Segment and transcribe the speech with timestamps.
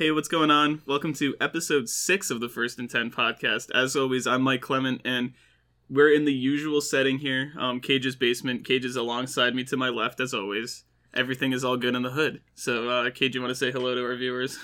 [0.00, 0.80] Hey, what's going on?
[0.86, 3.70] Welcome to episode six of the First and Ten podcast.
[3.74, 5.34] As always, I'm Mike Clement, and
[5.90, 8.64] we're in the usual setting here, um, Cage's basement.
[8.64, 10.84] Cage is alongside me to my left, as always.
[11.12, 12.40] Everything is all good in the hood.
[12.54, 14.58] So, uh, Cage, you want to say hello to our viewers?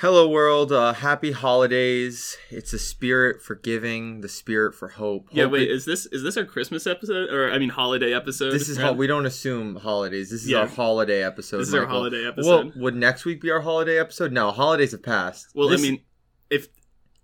[0.00, 0.72] Hello, world.
[0.72, 2.38] Uh, happy holidays.
[2.48, 5.28] It's a spirit for giving, the spirit for hope.
[5.30, 8.14] Yeah, Hope wait, it- is this is this our Christmas episode or I mean holiday
[8.14, 8.52] episode?
[8.52, 10.30] this is how we don't assume holidays.
[10.30, 10.60] This is Yeah.
[10.60, 11.58] our holiday episode.
[11.58, 12.48] This is our holiday episode.
[12.48, 14.32] Well, would next week be our holiday episode?
[14.32, 15.48] No, holidays have passed.
[15.54, 16.00] Well, This- I mean,
[16.48, 16.68] if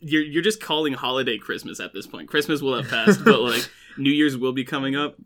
[0.01, 3.67] you're you're just calling holiday Christmas at this point, Christmas will have passed, but like
[3.97, 5.17] New Year's will be coming up.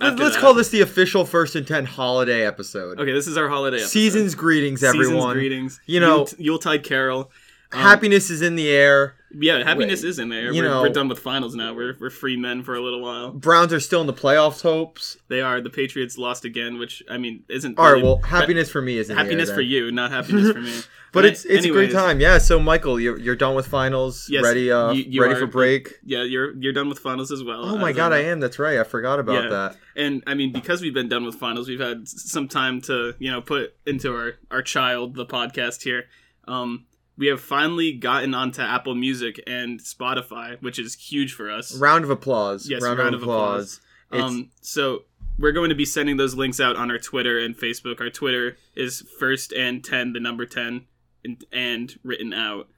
[0.00, 0.40] Let's, that.
[0.40, 2.98] call this the official first and ten holiday episode.
[3.00, 3.90] Okay, this is our holiday episode.
[3.90, 5.06] Seasons greetings, everyone.
[5.14, 5.80] Seasons greetings.
[5.86, 7.30] You know- Yule- Yuletide Carol.
[7.72, 9.14] Um, Happiness is in the air.
[9.32, 10.52] Yeah, happiness is in there.
[10.52, 11.72] you we're, know- we're done with finals now.
[11.74, 13.30] We're we're free men for a little while.
[13.30, 14.62] Browns are still in the playoffs.
[14.62, 15.16] Hopes.
[15.28, 15.60] They are.
[15.60, 17.78] The Patriots lost again, which I mean isn't.
[17.78, 17.90] All right.
[17.92, 20.60] really- Well, happiness for me is in the air happiness for you, not happiness for
[20.60, 20.80] me.
[21.12, 22.20] But it's it's a great time.
[22.20, 22.38] Yeah.
[22.38, 24.28] So Michael, you're you're done with finals.
[24.30, 25.94] Yes, ready uh you- you ready are- for break.
[26.04, 27.64] Yeah, you're you're done with finals as well.
[27.64, 28.38] Oh my god, I am.
[28.38, 28.78] That's right.
[28.78, 29.50] I forgot about Yeah.
[29.50, 29.76] that.
[29.96, 33.28] And I mean, because we've been done with finals, we've had some time to, you
[33.32, 36.04] know, put into our, our child, the podcast here.
[36.46, 36.86] Um,
[37.20, 41.76] we have finally gotten onto Apple Music and Spotify, which is huge for us.
[41.76, 42.66] Round of applause.
[42.68, 43.80] Yes, round, of applause.
[44.10, 45.04] It's- Um, so
[45.38, 48.00] we're going to be sending those links out on our Twitter and Facebook.
[48.00, 50.86] Our Twitter is first and ten, the number ten,
[51.22, 52.68] and, and written out.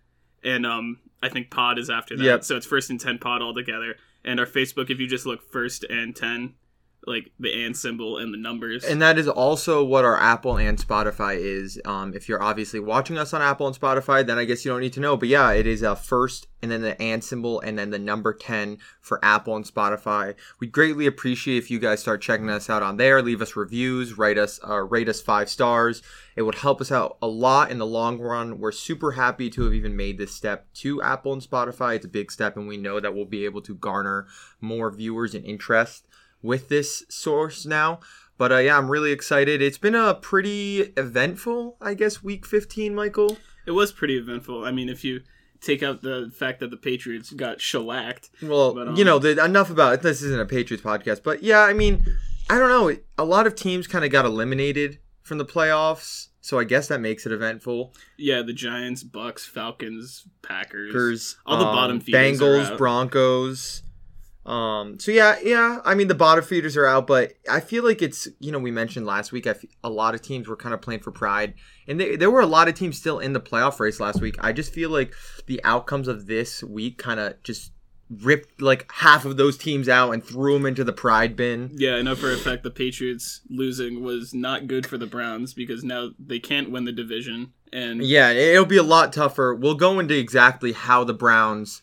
[0.42, 2.24] And um, I think pod is after that.
[2.24, 2.44] Yep.
[2.44, 3.94] So it's first and ten pod all together.
[4.24, 6.54] And our Facebook, if you just look first and ten,
[7.06, 8.84] like the and symbol and the numbers.
[8.84, 11.80] and that is also what our Apple and Spotify is.
[11.84, 14.80] Um, if you're obviously watching us on Apple and Spotify, then I guess you don't
[14.80, 15.16] need to know.
[15.16, 18.32] But yeah, it is a first and then the and symbol and then the number
[18.32, 20.36] 10 for Apple and Spotify.
[20.60, 23.20] We'd greatly appreciate if you guys start checking us out on there.
[23.20, 26.02] Leave us reviews, write us, uh, rate us five stars.
[26.36, 28.60] It would help us out a lot in the long run.
[28.60, 31.96] We're super happy to have even made this step to Apple and Spotify.
[31.96, 34.28] It's a big step, and we know that we'll be able to garner
[34.60, 36.06] more viewers and interest
[36.42, 38.00] with this source now.
[38.38, 39.62] But uh, yeah, I'm really excited.
[39.62, 43.36] It's been a pretty eventful, I guess, week 15, Michael.
[43.66, 44.64] it was pretty eventful.
[44.64, 45.20] I mean, if you
[45.60, 49.42] take out the fact that the Patriots got shellacked, Well, But, um, you know, the,
[49.44, 50.02] enough about it.
[50.02, 52.04] This isn't a Patriots podcast, but yeah, I mean,
[52.50, 52.96] I don't know.
[53.16, 57.00] A lot of teams kind of got eliminated from the playoffs, so I guess that
[57.00, 57.94] makes it eventful.
[58.18, 60.88] yeah, the Giants, Bucs, Falcons, Packers.
[60.90, 62.76] Packers, All the um, bottom feeders Bengals.
[62.76, 63.82] Broncos.
[64.44, 64.98] Um.
[64.98, 65.80] So yeah, yeah.
[65.84, 68.72] I mean, the bottom feeders are out, but I feel like it's you know we
[68.72, 69.46] mentioned last week.
[69.46, 71.54] I f- a lot of teams were kind of playing for pride,
[71.86, 74.36] and they, there were a lot of teams still in the playoff race last week.
[74.40, 75.14] I just feel like
[75.46, 77.72] the outcomes of this week kind of just
[78.20, 81.70] ripped like half of those teams out and threw them into the pride bin.
[81.74, 85.54] Yeah, I know for a fact the Patriots losing was not good for the Browns
[85.54, 87.52] because now they can't win the division.
[87.72, 89.54] And Yeah, it'll be a lot tougher.
[89.54, 91.80] We'll go into exactly how the Browns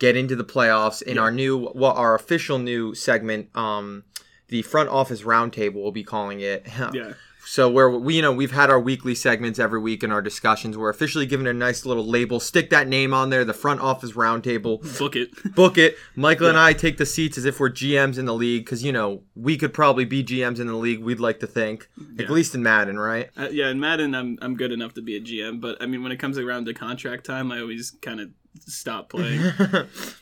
[0.00, 1.22] get into the playoffs in Yeah.
[1.22, 4.02] our new, well, our official new segment, um,
[4.48, 5.74] the front office roundtable.
[5.74, 6.66] We'll be calling it.
[6.92, 7.12] yeah,
[7.44, 10.76] So where we, you know, we've had our weekly segments every week in our discussions.
[10.76, 12.38] We're officially given a nice little label.
[12.40, 13.44] Stick that name on there.
[13.44, 14.80] The front office roundtable.
[14.98, 15.30] book it.
[15.54, 15.96] Book it.
[16.16, 18.92] Michael and I take the seats as if we're GMs in the league because you
[18.92, 21.00] know we could probably be GMs in the league.
[21.02, 22.24] We'd like to think, Yeah.
[22.24, 23.30] at least in Madden, right?
[23.36, 26.02] Uh, yeah, in Madden, I'm I'm good enough to be a GM, but I mean,
[26.02, 28.30] when it comes around to contract time, I always kind of
[28.60, 29.42] stop playing.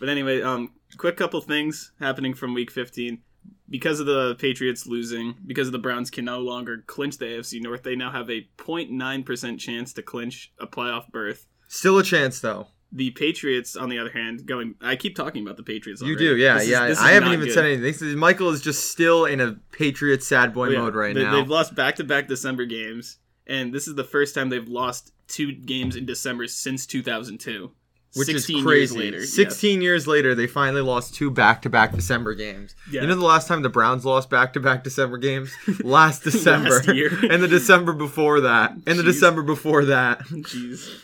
[0.01, 3.23] but anyway, um, quick couple things happening from Week 15.
[3.71, 7.63] Because of the Patriots losing, because of the Browns can no longer clinch the AFC
[7.63, 11.47] North, they now have a 0.9% chance to clinch a playoff berth.
[11.69, 12.69] Still a chance though.
[12.91, 14.75] The Patriots, on the other hand, going.
[14.81, 16.01] I keep talking about the Patriots.
[16.01, 16.25] You already.
[16.25, 16.95] do, yeah, is- yeah.
[16.99, 17.53] I haven't even good.
[17.53, 18.19] said anything.
[18.19, 20.79] Michael is just still in a Patriots sad boy Oh, yeah.
[20.79, 21.35] mode right They- now.
[21.37, 25.97] They've lost back-to-back December games, and this is the first time they've lost two games
[25.97, 27.71] in December since 2002.
[28.15, 28.61] Which is crazy.
[28.69, 29.33] Years later, yes.
[29.35, 32.75] 16 years later, they finally lost two back-to-back December games.
[32.91, 33.03] Yeah.
[33.03, 35.53] You know the last time the Browns lost back-to-back December games?
[35.85, 36.71] Last December.
[36.71, 37.11] Last year.
[37.31, 38.73] and the December before that.
[38.87, 40.21] And the December before that.
[40.21, 41.01] Jeez.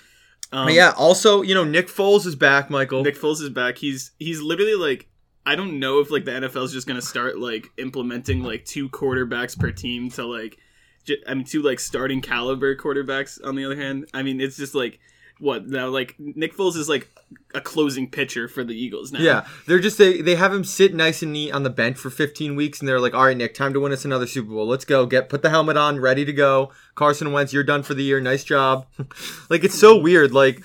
[0.53, 3.03] Um, But yeah, also, you know, Nick Foles is back, Michael.
[3.03, 3.79] Nick Foles is back.
[3.79, 5.09] He's he's literally like
[5.47, 8.89] I don't know if like the NFL is just gonna start like implementing like two
[8.89, 10.57] quarterbacks per team to like,
[11.05, 13.39] j- I mean two like starting caliber quarterbacks.
[13.45, 15.01] On the other hand, I mean it's just like
[15.39, 17.09] what now like Nick Foles is like
[17.55, 19.21] a closing pitcher for the Eagles now.
[19.21, 22.11] Yeah, they're just they they have him sit nice and neat on the bench for
[22.11, 24.67] 15 weeks, and they're like, "All right, Nick, time to win us another Super Bowl.
[24.67, 25.07] Let's go.
[25.07, 28.21] Get put the helmet on, ready to go." Carson Wentz, you're done for the year.
[28.21, 28.87] Nice job.
[29.51, 30.33] like it's so weird.
[30.33, 30.63] Like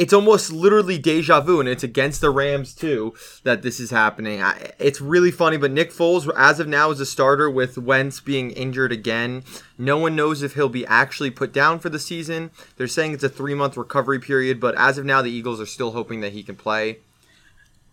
[0.00, 3.12] it's almost literally deja vu, and it's against the Rams too
[3.44, 4.42] that this is happening.
[4.42, 8.18] I, it's really funny, but Nick Foles, as of now, is a starter with Wentz
[8.18, 9.44] being injured again.
[9.76, 12.50] No one knows if he'll be actually put down for the season.
[12.78, 15.66] They're saying it's a three month recovery period, but as of now, the Eagles are
[15.66, 17.00] still hoping that he can play.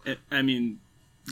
[0.06, 0.80] I- I mean,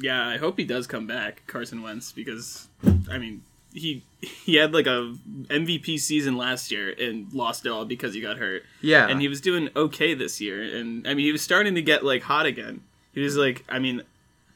[0.01, 2.67] yeah, I hope he does come back, Carson Wentz, because
[3.09, 3.43] I mean,
[3.75, 5.13] he he had like a
[5.47, 8.63] MVP season last year and lost it all because he got hurt.
[8.81, 11.81] Yeah, And he was doing okay this year, and I mean, he was starting to
[11.81, 12.81] get like hot again.
[13.13, 14.01] He was like, I mean,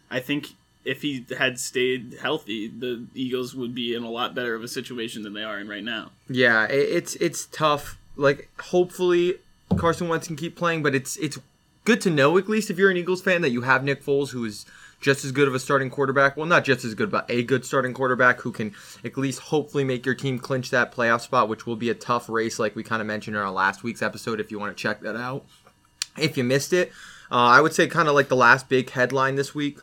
[0.10, 0.54] I think
[0.86, 4.68] if he had stayed healthy, the Eagles would be in a lot better of a
[4.68, 6.12] situation than they are in right now.
[6.30, 7.98] Yeah, it, it's it's tough.
[8.16, 9.36] Like, hopefully
[9.77, 11.38] Carson Wentz can keep playing, but it's it's
[11.86, 14.30] good to know at least if you're an Eagles fan that you have Nick Foles,
[14.31, 14.66] who is
[15.00, 16.36] just as good of a starting quarterback.
[16.36, 18.74] Well, not just as good, but a good starting quarterback who can
[19.04, 22.30] at least hopefully make your team clinch that playoff spot, which will be a tough
[22.30, 24.40] race, like we kind of mentioned in our last week's episode.
[24.40, 25.46] If you want to check that out,
[26.18, 26.90] if you missed it,
[27.31, 29.80] uh, I would say kind of like the last big headline this week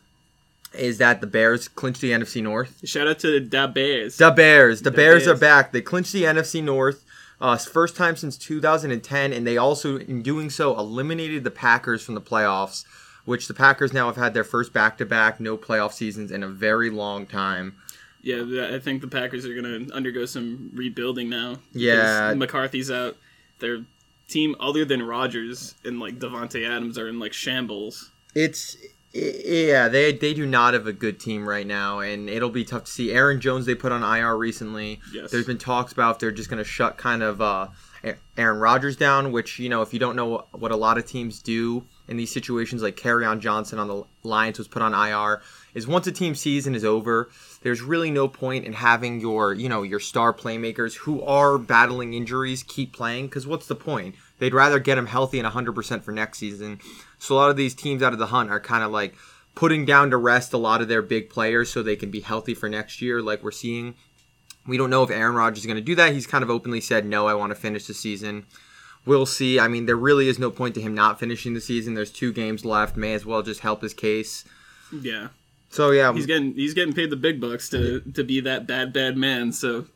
[0.74, 2.86] is that the Bears clinched the NFC North.
[2.86, 4.16] Shout out to the Bears.
[4.18, 4.82] The Bears.
[4.82, 5.28] The, The Bears, Bears.
[5.36, 5.72] are back.
[5.72, 7.04] They clinched the NFC North.
[7.40, 12.14] Uh, first time since 2010, and they also, in doing so, eliminated the Packers from
[12.14, 12.84] the playoffs,
[13.26, 16.88] which the Packers now have had their first back-to-back no playoff seasons in a very
[16.88, 17.76] long time.
[18.22, 21.58] Yeah, I think the Packers are going to undergo some rebuilding now.
[21.72, 22.34] Yeah.
[22.34, 23.16] McCarthy's out.
[23.60, 23.84] Their
[24.28, 28.10] team, other than Rodgers and like Davante Adams, are in like shambles.
[28.34, 28.76] It's
[29.12, 32.84] yeah, they they do not have a good team right now, and it'll be tough
[32.84, 33.12] to see.
[33.12, 35.00] Aaron Jones they put on IR recently.
[35.12, 35.30] Yes.
[35.30, 37.68] There's been talks about if they're just going to shut kind of uh,
[38.36, 41.40] Aaron Rodgers down, which you know if you don't know what a lot of teams
[41.40, 45.42] do in these situations, like Kerryon Johnson on the Lions was put on IR,
[45.74, 47.28] is once a team season is over,
[47.62, 52.14] there's really no point in having your you know your star playmakers who are battling
[52.14, 54.14] injuries keep playing because what's the point?
[54.38, 56.80] They'd rather get them healthy and 100% for next season.
[57.18, 59.14] So a lot of these teams out of the hunt are kind of like
[59.54, 62.54] putting down to rest a lot of their big players so they can be healthy
[62.54, 63.94] for next year, like we're seeing.
[64.66, 66.12] We don't know if Aaron Rodgers is going to do that.
[66.12, 68.46] He's kind of openly said, no, I want to finish the season.
[69.06, 69.58] We'll see.
[69.60, 71.94] I mean, there really is no point to him not finishing the season.
[71.94, 72.96] There's two games left.
[72.96, 74.44] May as well just help his case.
[74.92, 75.28] Yeah,
[75.70, 76.12] So, yeah.
[76.12, 79.52] he's getting he's getting paid the big bucks to to be that bad bad man.
[79.52, 79.86] So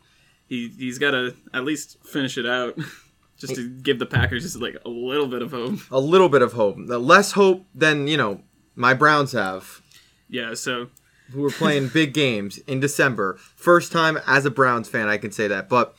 [0.49, 2.77] he he's got to at least finish it out,
[3.39, 5.79] just to give the Packers just like a little bit of hope.
[5.91, 6.77] a little bit of hope.
[6.79, 8.43] Less hope than, you know,
[8.77, 9.81] my Browns have,
[10.29, 10.89] Yeah, so
[11.33, 13.37] who are playing big games in December.
[13.55, 15.69] First time as a Browns fan, I can say that.
[15.69, 15.95] But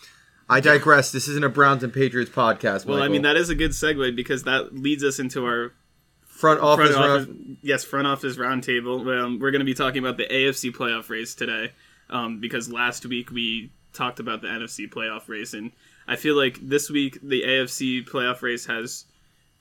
[0.51, 1.12] I digress.
[1.12, 2.86] This isn't a Browns and Patriots podcast.
[2.86, 5.71] well, I mean that is a good segue because that leads us into our
[6.25, 6.95] front office.
[6.95, 9.00] front round- yes, front office roundtable.
[9.24, 11.71] Um, we're going to be talking about the AFC playoff race today,
[12.09, 15.71] um, because last week we talked about the NFC playoff race, and
[16.07, 19.06] I feel like this week the AFC playoff race has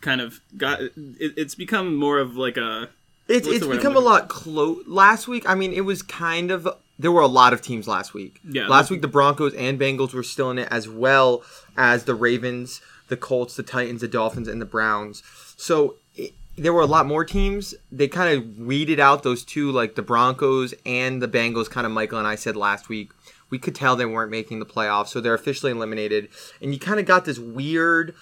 [0.01, 2.89] kind of got it, it's become more of like a
[3.29, 4.83] It's it's the word I'm become a lot close.
[4.87, 6.67] Last week, I mean, it was kind of
[7.01, 8.41] there were a lot of teams last week.
[8.49, 8.67] Yeah.
[8.67, 11.43] Last week, the Broncos and Bengals were still in it, as well
[11.77, 15.23] as the Ravens, the Colts, the Titans, the Dolphins, and the Browns.
[15.57, 17.75] So it, there were a lot more teams.
[17.91, 21.71] They kind of weeded out those two, like the Broncos and the Bengals.
[21.71, 23.11] Kind of Michael and I said last week.
[23.49, 26.29] We could tell they weren't making the playoffs, so they're officially eliminated.
[26.63, 28.15] And you kind of got this weird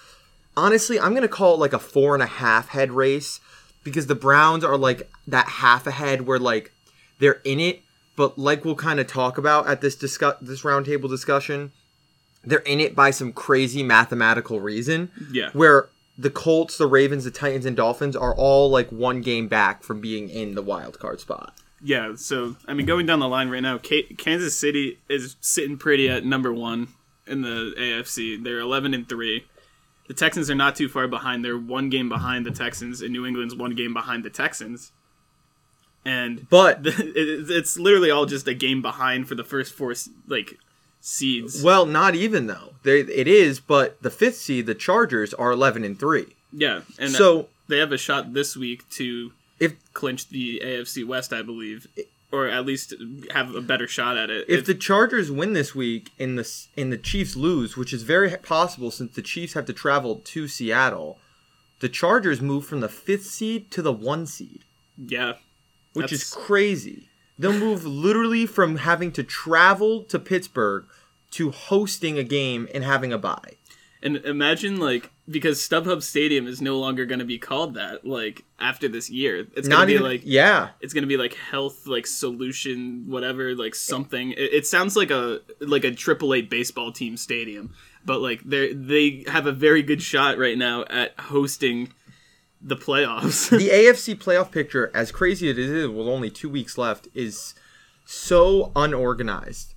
[0.59, 3.41] honestly, I'm gonna call it like a four and a half head race
[3.85, 6.73] because the Browns are like that half a head where like
[7.21, 7.83] they're in it,
[8.19, 11.70] but like we'll kind of talk about at this discuss this roundtable discussion,
[12.44, 15.11] they're in it by some crazy mathematical reason.
[15.32, 15.50] Yeah.
[15.53, 15.88] Where
[16.19, 20.01] the Colts, the Ravens, the Titans, and Dolphins are all like one game back from
[20.01, 21.55] being in the wild card spot.
[21.81, 22.15] yeah.
[22.17, 26.08] So I mean, going down the line right now, Ka- Kansas City is sitting pretty
[26.10, 26.89] at number one
[27.29, 28.43] in the AFC.
[28.43, 29.44] They're 11 and three.
[30.08, 31.44] The Texans are not too far behind.
[31.44, 34.91] They're one game behind the Texans, and New England's one game behind the Texans.
[36.05, 39.94] And But it- it's literally all just a game behind for the first four
[40.26, 40.58] like
[41.00, 41.62] seeds.
[41.62, 42.74] well, not even though.
[42.82, 46.26] They, it is, but the fifth seed, the Chargers, are eleven and three.
[46.52, 51.05] Yeah, and So uh, they have a shot this week to if clinch the AFC
[51.06, 51.86] West, I believe,
[52.32, 52.94] or at least
[53.32, 54.46] have a better shot at it.
[54.48, 58.31] if the Chargers win this week and the and the Chiefs lose, which is very
[58.38, 61.19] possible since the Chiefs have to travel to Seattle,
[61.81, 64.60] the Chargers move from the fifth seed to the one seed,
[64.96, 65.34] yeah,
[65.98, 67.08] which is crazy.
[67.38, 70.86] They'll move literally from having to travel to Pittsburgh
[71.32, 73.56] to hosting a game and having a bye.
[74.02, 78.06] and imagine like because StubHub Stadium is no longer going to be called that.
[78.06, 80.70] Like after this year, it's going to be even like yeah.
[80.81, 83.76] it's gonna be like health like solution whatever like eh.
[83.76, 87.72] something it, it sounds like a like a triple a baseball team stadium
[88.05, 91.93] but like they they have a very good shot right now at hosting
[92.60, 93.50] the playoffs.
[93.50, 97.55] the AFC playoff picture, as crazy as it is, with only two weeks left, is
[98.05, 99.74] so unorganized.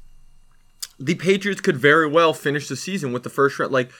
[0.99, 3.71] The Patriots could very well finish the season with the first round.
[3.71, 3.91] Like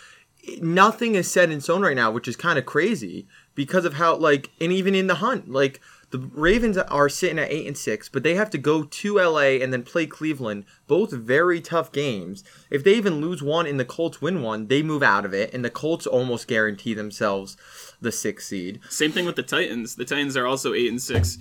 [0.61, 4.15] nothing is set in stone right now, which is kind of crazy because of how
[4.15, 8.09] like and even in the hunt, like the Ravens are sitting at eight and six,
[8.09, 10.65] but they have to go to LA and then play Cleveland.
[10.85, 12.43] Both very tough games.
[12.69, 15.53] If they even lose one and the Colts win one, they move out of it,
[15.53, 17.55] and the Colts almost guarantee themselves
[18.01, 18.79] the sixth seed.
[18.89, 19.95] Same thing with the Titans.
[19.95, 21.37] The Titans are also eight and six,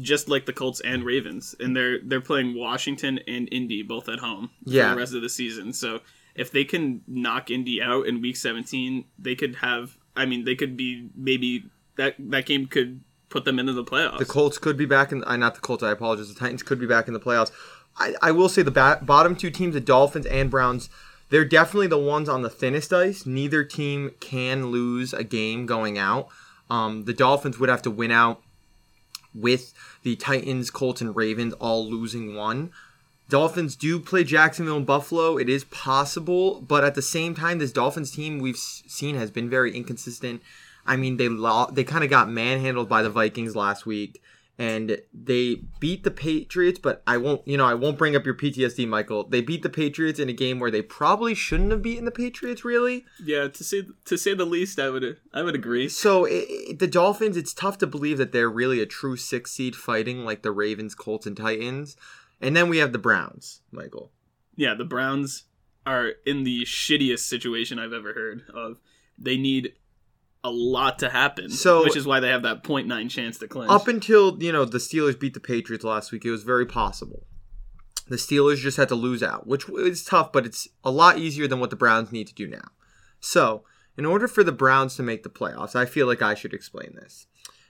[0.00, 4.18] just like the Colts and Ravens, and they're they're playing Washington and Indy both at
[4.18, 4.88] home Yeah.
[4.90, 5.72] for the rest of the season.
[5.72, 6.00] So
[6.34, 9.96] if they can knock Indy out in Week 17, they could have.
[10.16, 11.64] I mean, they could be maybe
[11.96, 14.18] that that game could put them into the playoffs.
[14.18, 15.22] The Colts could be back in.
[15.24, 15.82] Uh, not the Colts.
[15.82, 16.32] I apologize.
[16.32, 17.52] The Titans could be back in the playoffs.
[17.96, 20.88] I, I will say the ba- bottom two teams, the Dolphins and Browns,
[21.30, 23.24] they're definitely the ones on the thinnest ice.
[23.24, 26.28] Neither team can lose a game going out.
[26.68, 28.42] Um, the Dolphins would have to win out
[29.34, 29.72] with
[30.02, 32.70] the Titans, Colts, and Ravens all losing one.
[33.28, 35.36] Dolphins do play Jacksonville and Buffalo.
[35.38, 39.48] It is possible, but at the same time, this Dolphins team we've seen has been
[39.48, 40.42] very inconsistent.
[40.84, 44.20] I mean, they lo- they kind of got manhandled by the Vikings last week,
[44.60, 46.78] and they beat the Patriots.
[46.78, 49.24] But I won't, you know, I won't bring up your PTSD, Michael.
[49.26, 52.64] They beat the Patriots in a game where they probably shouldn't have beaten the Patriots,
[52.64, 53.06] really.
[53.24, 55.88] yeah, to say to say the least, I would I would agree.
[55.88, 59.50] So it, it- the Dolphins, it's tough to believe that they're really a true six
[59.52, 61.96] seed fighting like the Ravens, Colts, and Titans.
[62.40, 64.12] And then we have the Browns, Michael.
[64.56, 65.44] Yeah, the Browns
[65.86, 68.76] are in the shittiest situation I've ever heard of.
[69.18, 69.72] They need
[70.42, 73.70] a lot to happen, So- which is why they have that 0.9 chance to clinch.
[73.70, 77.26] Up until you know the Steelers beat the Patriots last week, it was very possible.
[78.08, 81.46] The Steelers just had to lose out, which is tough, but it's a lot easier
[81.46, 82.70] than what the Browns need to do now.
[83.20, 83.64] So,
[83.96, 86.94] in order for the Browns to make the playoffs, I feel like I should explain
[86.96, 87.26] this.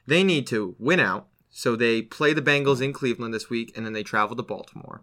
[0.06, 1.26] They need to win out.
[1.50, 5.02] So they play the Bengals in Cleveland this week, and then they travel to Baltimore.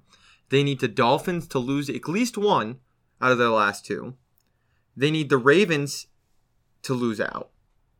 [0.50, 2.80] They need the Dolphins to lose at least one
[3.22, 4.16] out of their last two.
[4.96, 6.08] They need the Ravens
[6.84, 7.52] to lose out,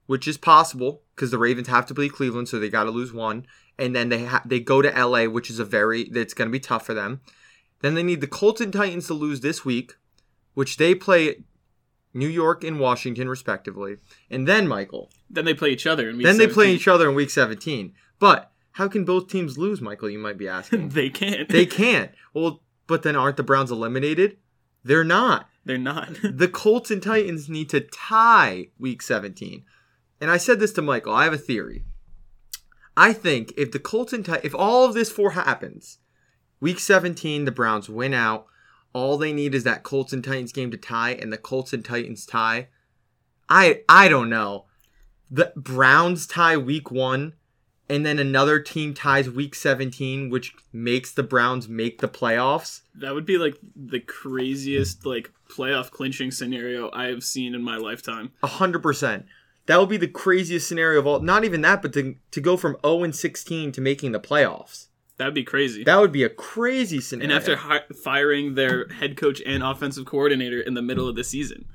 [0.08, 3.14] which is possible because the Ravens have to play Cleveland, so they got to lose
[3.14, 3.46] one.
[3.78, 6.52] And then they ha- they go to LA, which is a very it's going to
[6.52, 7.22] be tough for them.
[7.82, 9.96] Then they need the Colts and Titans to lose this week,
[10.56, 11.44] which they play
[12.14, 13.98] New York and Washington respectively.
[14.32, 16.12] And then Michael, then they play each other.
[16.12, 17.94] Then they play each other in Week 17.
[18.20, 20.10] But how can both teams lose, Michael?
[20.10, 20.90] You might be asking.
[20.90, 21.50] they can't.
[21.50, 22.12] they can't.
[22.34, 24.38] Well, but then aren't the Browns eliminated?
[24.84, 25.50] They're not.
[25.66, 26.10] They're not.
[26.24, 29.66] The Colts and Titans need to tie week 17.
[30.20, 31.14] And I said this to Michael.
[31.14, 31.84] I have a theory.
[32.96, 36.00] I think if the Colts and Titans, if all of this four happens,
[36.60, 38.48] week 17, the Browns win out.
[38.94, 41.86] All they need is that Colts and Titans game to tie, and the Colts and
[41.86, 42.70] Titans tie.
[43.48, 44.66] I I don't know.
[45.30, 47.34] The Browns tie week one,
[47.88, 52.82] and then another team ties week 17, which makes the Browns make the playoffs.
[52.96, 57.78] that would be like the craziest like playoff clinching scenario I have seen in my
[57.78, 58.32] lifetime.
[58.42, 59.26] A hundred percent.
[59.68, 61.20] That would be the craziest scenario of all.
[61.20, 64.88] Not even that, but to, to go from 0 and 16 to making the playoffs.
[65.18, 65.84] That'd be crazy.
[65.84, 67.32] That would be a crazy scenario.
[67.32, 71.24] and after hi- firing their head coach and offensive coordinator in the middle of the
[71.24, 71.66] season.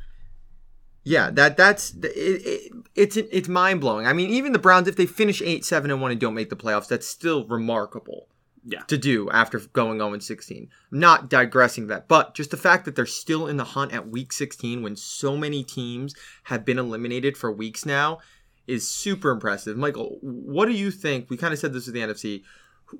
[1.04, 4.06] yeah, that that's it, it, it's it's mind blowing.
[4.06, 6.50] I mean, even the Browns, if they finish eight, seven, and one and don't make
[6.50, 8.28] the playoffs, that's still remarkable
[8.64, 8.82] Yeah.
[8.82, 10.68] to do after going 0 and 16.
[10.92, 14.08] I'm not digressing that, but just the fact that they're still in the hunt at
[14.08, 16.14] week 16 when so many teams
[16.44, 18.20] have been eliminated for weeks now
[18.66, 19.76] is super impressive.
[19.76, 21.28] Michael, what do you think?
[21.28, 22.42] We kind of said this with the NFC.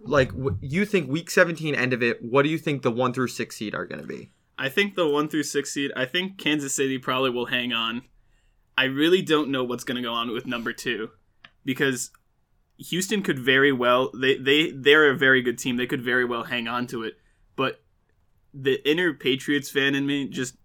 [0.05, 2.23] Like, you think week 17 end of it?
[2.23, 4.31] What do you think the one through six seed are going to be?
[4.59, 5.93] I think the one through six seed.
[5.95, 8.03] I think Kansas City probably will hang on.
[8.77, 11.11] I really don't know what's going to go on with number two,
[11.65, 12.11] because
[12.89, 14.11] Houston could very well.
[14.15, 15.77] They they they're a very good team.
[15.77, 17.19] They could very well hang on to it,
[17.57, 17.83] but
[18.55, 20.57] the inner Patriots fan in me just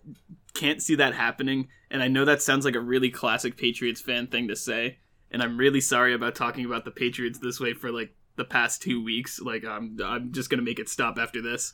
[0.53, 1.67] can't see that happening.
[1.89, 4.97] And I know that sounds like a really classic Patriots fan thing to say,
[5.31, 8.81] and I'm really sorry about talking about the Patriots this way for like the past
[8.81, 9.39] two weeks.
[9.39, 11.73] Like I'm I'm just gonna make it stop after this,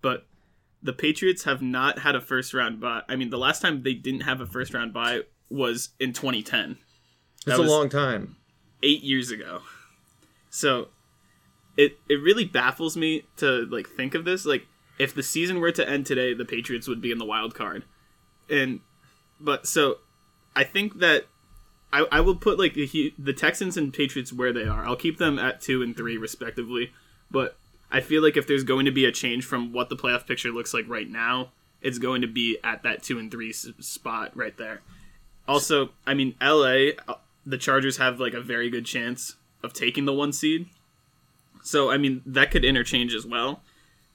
[0.00, 0.26] but
[0.82, 3.02] the Patriots have not had a first round bye.
[3.08, 6.78] I mean, the last time they didn't have a first round bye was in 2010,
[7.46, 8.36] It's was- a long time.
[8.82, 9.60] eight years ago.
[10.54, 10.88] So
[11.78, 14.44] it it really baffles me to like think of this.
[14.44, 14.66] Like,
[14.98, 17.84] if the season were to end today, the Patriots would be in the wild card,
[18.48, 18.80] and
[19.40, 19.98] but so
[20.54, 21.26] I think that.
[21.94, 24.82] I, I will put like the, the Texans and Patriots where they are.
[24.86, 26.90] I'll keep them at two and three respectively.
[27.30, 27.58] But
[27.90, 30.50] I feel like if there's going to be a change from what the playoff picture
[30.50, 31.50] looks like right now,
[31.82, 34.80] it's going to be at that two and three spot right there.
[35.46, 40.04] Also, I mean, LA, uh, the Chargers have like a very good chance of taking
[40.04, 40.66] the one seed.
[41.62, 43.62] So I mean that could interchange as well.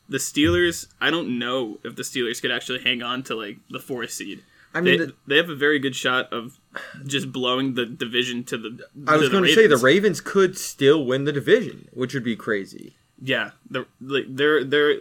[0.09, 3.79] The Steelers, I don't know if the Steelers could actually hang on to like the
[3.79, 4.43] fourth seed.
[4.73, 6.59] I mean, They, the, they have a very good shot of
[7.05, 8.87] just blowing the division to the.
[9.07, 9.83] I was to going to say the Ravens.
[9.83, 12.95] Ravens could still win the division, which would be crazy.
[13.21, 14.99] Yeah, the like they're they're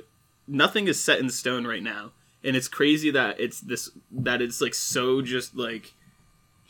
[0.49, 2.12] nothing is set in stone right now,
[2.43, 5.93] and it's crazy that it's this that it's like so just like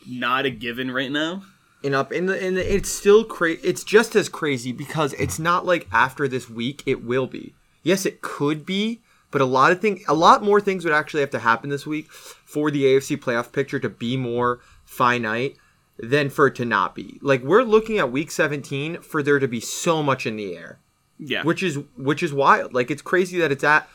[0.09, 1.45] not a given right now.
[1.85, 5.39] And up in the in the it's still crazy it's just as crazy because it's
[5.39, 7.55] not like after this week it will be.
[7.83, 11.21] Yes it could be but a lot of things a lot more things would actually
[11.21, 15.57] have to happen this week for the afc playoff picture to be more finite
[15.99, 17.19] than for it to not be.
[17.23, 20.79] Like we're looking at week 17 for there to be so much in the air.
[21.19, 22.75] Yeah, which is which is wild.
[22.75, 23.89] Like it's crazy that it's at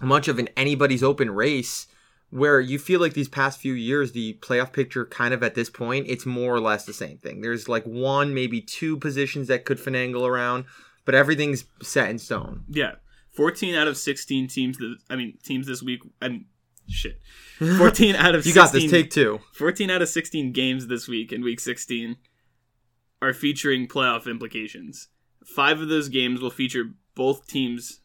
[0.00, 1.86] much of an anybody's open race
[2.30, 5.68] where you feel like these past few years the playoff picture kind of at this
[5.68, 9.64] point it's more or less the same thing there's like one maybe two positions that
[9.64, 10.64] could finagle around
[11.04, 12.92] but everything's set in stone yeah.
[13.32, 14.78] Fourteen out of sixteen teams.
[14.78, 16.00] That I mean, teams this week.
[16.20, 16.46] And
[16.88, 17.20] shit.
[17.78, 21.06] Fourteen out of you 16, got this take two 14 out of 16 games this
[21.06, 22.16] week in week 16
[23.22, 25.08] are featuring playoff implications.
[25.44, 28.00] Five of those games will feature both teams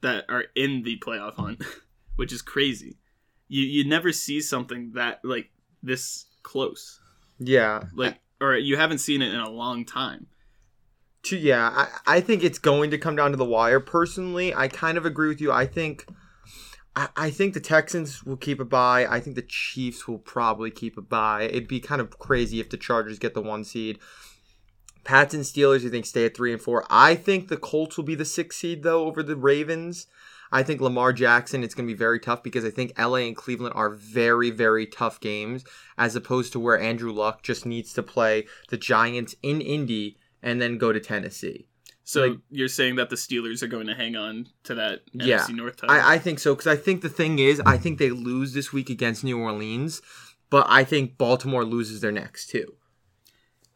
[0.00, 1.62] that are in the playoff hunt,
[2.16, 2.96] which is crazy.
[3.48, 5.50] You you never see something that like
[5.82, 7.00] this close.
[7.38, 10.26] yeah Like or you haven't seen it in a long time.
[11.24, 11.68] to, yeah
[12.06, 15.06] I, I think it's going to come down to the wire personally i kind of
[15.06, 16.06] agree with you i think
[16.94, 19.06] I, I think the Texans will keep a bye.
[19.08, 21.44] I think the Chiefs will probably keep a bye.
[21.44, 23.98] It'd be kind of crazy if the Chargers get the one seed.
[25.02, 26.84] Pats and Steelers, you think, stay at three and four.
[26.90, 30.06] I think the Colts will be the six seed though over the Ravens.
[30.52, 33.34] I think Lamar Jackson, it's going to be very tough because I think LA and
[33.34, 35.64] Cleveland are very, very tough games,
[35.96, 40.60] as opposed to where Andrew Luck just needs to play the Giants in Indy and
[40.60, 41.66] then go to Tennessee.
[42.04, 45.38] So Like- you're saying that the Steelers are going to hang on to that Yeah.
[45.38, 45.96] NFC North title?
[45.96, 48.72] I, I think so because I think the thing is, I think they lose this
[48.72, 50.02] week against New Orleans,
[50.50, 52.74] but I think Baltimore loses their next two.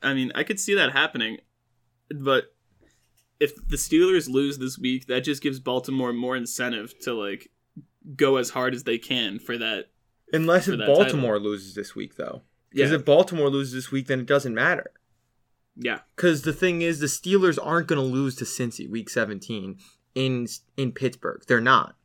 [0.02, 1.38] I mean, I could see that happening,
[2.10, 2.54] but
[3.40, 7.50] if the Steelers lose this week, that just gives Baltimore more incentive to like
[8.16, 9.86] go as hard as they can for that.
[10.32, 12.42] Unless For if that Baltimore loses this week, though.
[12.70, 14.90] Because Yeah, if Baltimore loses this week, then it doesn't matter.
[15.76, 19.78] yeah, Because the thing is, the Steelers aren't going to lose to Cincy week 17
[20.14, 20.46] in
[20.76, 21.42] in Pittsburgh.
[21.46, 21.96] They're not.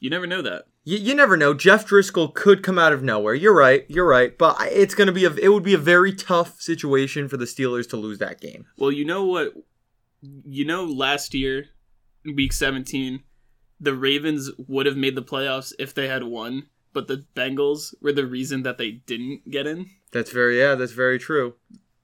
[0.00, 0.66] you never know that.
[0.84, 1.52] You, you never know.
[1.54, 3.34] Jeff Driskel could come out of nowhere.
[3.34, 3.84] You're right.
[3.88, 4.36] You're right.
[4.36, 7.44] But it's going to be a it would be a very tough situation for the
[7.44, 8.66] Steelers to lose that game.
[8.78, 9.54] Well, you know what?
[10.22, 11.66] You know, last year,
[12.24, 13.22] week seventeen,
[13.78, 18.12] the Ravens would have made the playoffs if they had won, but the Bengals were
[18.12, 19.86] the reason that they didn't get in.
[20.12, 20.74] That's very yeah.
[20.74, 21.54] That's very true.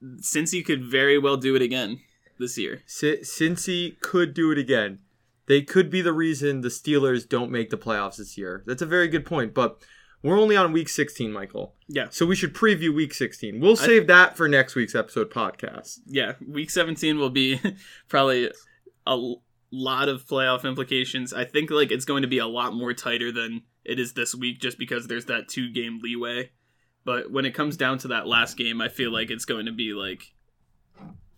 [0.03, 2.01] Cincy could very well do it again
[2.37, 2.81] this year.
[2.85, 4.99] C- Cincy could do it again.
[5.45, 8.63] They could be the reason the Steelers don't make the playoffs this year.
[8.65, 9.81] That's a very good point, but
[10.23, 11.75] we're only on week 16, Michael.
[11.87, 12.07] Yeah.
[12.09, 13.59] So we should preview week 16.
[13.59, 15.99] We'll save that for next week's episode podcast.
[16.07, 17.59] yeah, week 17 will be
[18.07, 18.49] probably
[19.05, 19.33] a
[19.71, 21.33] lot of playoff implications.
[21.33, 24.33] I think like it's going to be a lot more tighter than it is this
[24.33, 26.51] week just because there's that two game leeway.
[27.05, 29.73] But when it comes down to that last game, I feel like it's going to
[29.73, 30.23] be like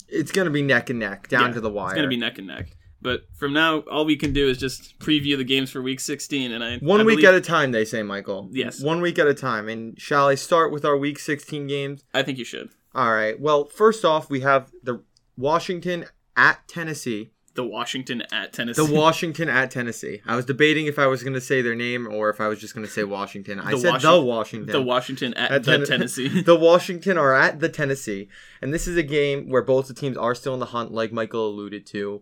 [0.08, 1.88] It's going to be neck and neck, down Yeah, to the wire.
[1.88, 2.68] it's going to be neck and neck.
[3.06, 6.52] But from now, all we can do is just preview the games for week 16
[6.52, 8.50] and I One I week believe- at a time, they say, Michael.
[8.52, 8.82] Yes.
[8.82, 9.70] One week at a time.
[9.70, 12.04] And shall I start with our week 16 games?
[12.16, 12.70] I think you should.
[12.96, 13.40] All right.
[13.40, 15.04] Well, first off, we have the
[15.38, 17.32] Washington at Tennessee.
[17.54, 18.86] The Washington at Tennessee.
[18.86, 20.22] The Washington at Tennessee.
[20.26, 22.60] I was debating if I was going to say their name or if I was
[22.60, 23.60] just going to say Washington.
[23.62, 24.72] I The said Washing- the Washington.
[24.74, 26.42] the Washington at, At the Ten- Tennessee.
[26.42, 28.28] the Washington are at the Tennessee,
[28.62, 31.14] and this is a game where both the teams are still in the hunt, like
[31.14, 32.22] Michael alluded to.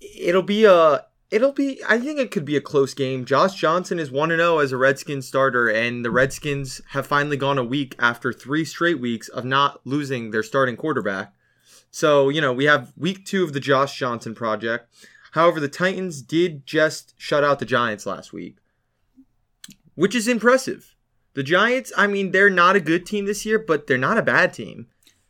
[0.00, 3.24] It it'll be a it'll be I think it could be a close game.
[3.24, 7.36] Josh Johnson is one and zero as a Redskins starter, and the Redskins have finally
[7.36, 11.32] gone a week after three straight weeks of not losing their starting quarterback.
[11.90, 14.92] So you know we have week two of the Josh Johnson project.
[15.32, 18.56] However, the Titans did just shut out the Giants last week,
[19.94, 20.96] which is impressive.
[21.34, 24.22] The Giants, I mean, they're not a good team this year, but they're not a
[24.22, 24.88] bad team.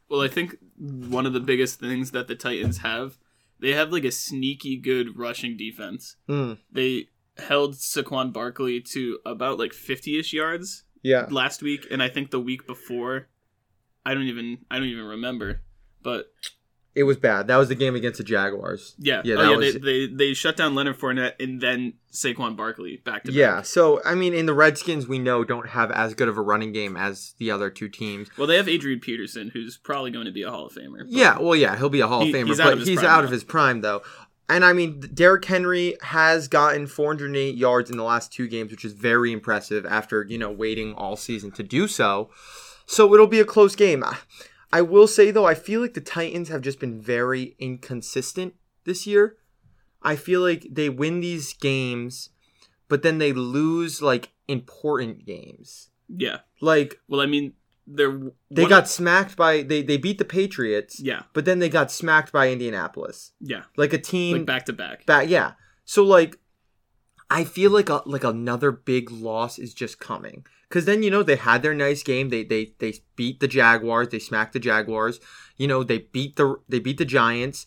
[0.09, 3.19] Well, I think one of the biggest things that the Titans have,
[3.61, 6.17] they have like a sneaky good rushing defense.
[6.29, 11.27] Mm, They held Saquon Barkley to about like 50ish yards yeah.
[11.31, 13.29] last week and I think the week before
[14.05, 15.63] I don't even I don't even remember,
[16.03, 16.27] but
[16.95, 17.47] It was bad.
[17.47, 18.97] That was the game against the Jaguars.
[18.99, 19.57] Yeah, Yeah, oh, yeah.
[19.57, 23.57] was- They, they they shut down Leonard Fournette and then Saquon Barkley back to Yeah,
[23.57, 23.67] back.
[23.67, 26.73] so I mean, in the Redskins, we know don't have as good of a running
[26.73, 28.29] game as the other two teams.
[28.37, 31.05] Well, they have Adrian Peterson, who's probably going to be a Hall of Famer.
[31.07, 33.25] Yeah, well, yeah, he'll be a Hall He- of Famer, he's but he's out now.
[33.25, 34.03] of his prime though.
[34.49, 38.85] And I mean, Derrick Henry has gotten 408 yards in the last two games, which
[38.85, 42.31] is very impressive after you know waiting all season to do so.
[42.85, 44.03] So it'll be a close game.
[44.73, 48.55] I- will say though, I feel like the Titans have just been very inconsistent
[48.85, 49.37] this year.
[50.03, 52.31] I feel like they win these games,
[52.89, 55.91] but then they lose like important games.
[56.09, 56.39] yeah.
[56.61, 57.55] Like Well, I mean,
[57.87, 61.69] they're they got of- smacked by they they beat the Patriots, yeah, but then they
[61.69, 63.33] got smacked by Indianapolis.
[63.41, 65.07] yeah, Like a team like back to back.
[65.07, 65.53] back yeah.
[65.85, 66.39] So like
[67.31, 70.45] I feel like a, like another big loss is just coming.
[70.69, 72.29] Cuz then you know they had their nice game.
[72.29, 75.21] They they they beat the Jaguars, they smacked the Jaguars.
[75.57, 77.67] You know, they beat the they beat the Giants.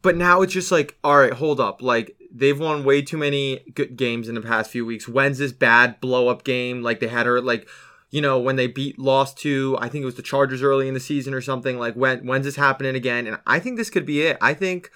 [0.00, 1.80] But now it's just like, all right, hold up.
[1.80, 5.06] Like they've won way too many good games in the past few weeks.
[5.06, 6.82] When's this bad blow up game?
[6.82, 7.68] Like they had her like,
[8.10, 10.94] you know, when they beat lost to I think it was the Chargers early in
[10.94, 11.78] the season or something.
[11.78, 13.26] Like when when's this happening again?
[13.26, 14.38] And I think this could be it.
[14.40, 14.90] I think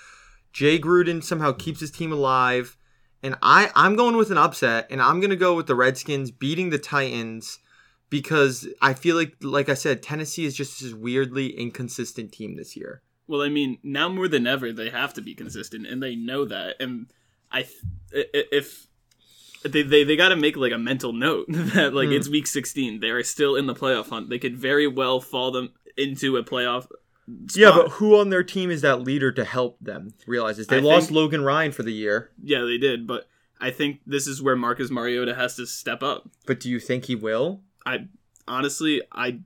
[0.53, 2.77] Jay Gruden somehow keeps his team alive.
[3.27, 6.31] And I, I'm going with an upset, and I'm going to go with the Redskins
[6.31, 7.59] beating the Titans
[8.09, 12.77] because I feel like, like I said, Tennessee is just this weirdly inconsistent team this
[12.77, 13.03] year.
[13.27, 16.45] Well, I mean, now more than ever, they have to be consistent, and they know
[16.45, 16.77] that.
[16.79, 17.07] And
[17.51, 17.83] I, th-
[18.15, 18.87] i- i- if
[19.65, 22.15] they they, they got to make like a mental note that like Hmm.
[22.15, 24.31] it's week sixteen, they are still in the playoff hunt.
[24.31, 26.87] They could very well fall them into a playoff.
[27.27, 27.57] Spot.
[27.57, 30.67] Yeah, but who on their team is that leader to help them realize this?
[30.69, 33.07] They I lost think- Logan Ryan for the year, yeah, they did.
[33.07, 33.29] But
[33.61, 36.29] I think this is where Marcus Mariota has to step up.
[36.47, 37.63] but do you think he will?
[37.85, 38.07] I
[38.47, 39.41] honestly, I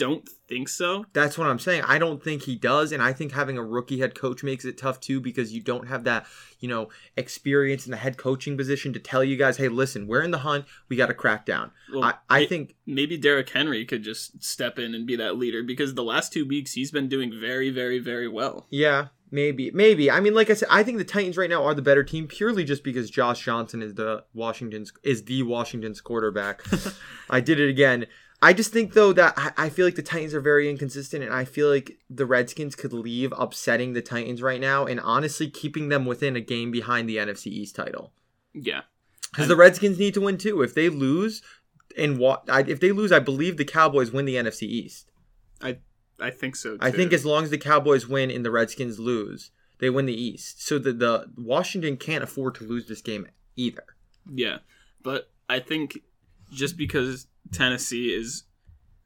[0.00, 1.04] don't think so.
[1.12, 1.82] That's what I'm saying.
[1.86, 4.78] I don't think he does, and I think having a rookie head coach makes it
[4.78, 6.24] tough too because you don't have that,
[6.58, 10.22] you know, experience in the head coaching position to tell you guys, hey, listen, we're
[10.22, 11.70] in the hunt, we got to crack down.
[11.92, 15.62] Well, I, I think maybe Derrick Henry could just step in and be that leader
[15.62, 18.66] because the last two weeks he's been doing very, very, very well.
[18.70, 20.10] Yeah, maybe, maybe.
[20.10, 22.26] I mean, like I said, I think the Titans right now are the better team
[22.26, 26.62] purely just because Josh Johnson is the Washington's is the Washington's quarterback.
[27.30, 28.06] I did it again.
[28.42, 31.32] I just think though that I- I feel like the Titans are very inconsistent, and
[31.32, 35.88] I feel like the Redskins could leave upsetting the Titans right now, and honestly keeping
[35.90, 38.12] them within a game behind the NFC East title.
[38.54, 38.82] Yeah.
[39.30, 40.62] Because the Redskins need to win too.
[40.62, 41.42] If they lose,
[41.96, 45.10] and what if they lose, I believe the Cowboys win the NFC East.
[46.22, 46.72] I think so.
[46.76, 46.78] Too.
[46.82, 50.12] I think as long as the Cowboys win and the Redskins lose, they win the
[50.22, 50.62] East.
[50.66, 53.26] So the, the Washington can't afford to lose this game
[53.56, 53.84] either.
[54.30, 54.58] yeah,
[55.02, 56.00] but I think
[56.50, 58.44] just because Tennessee is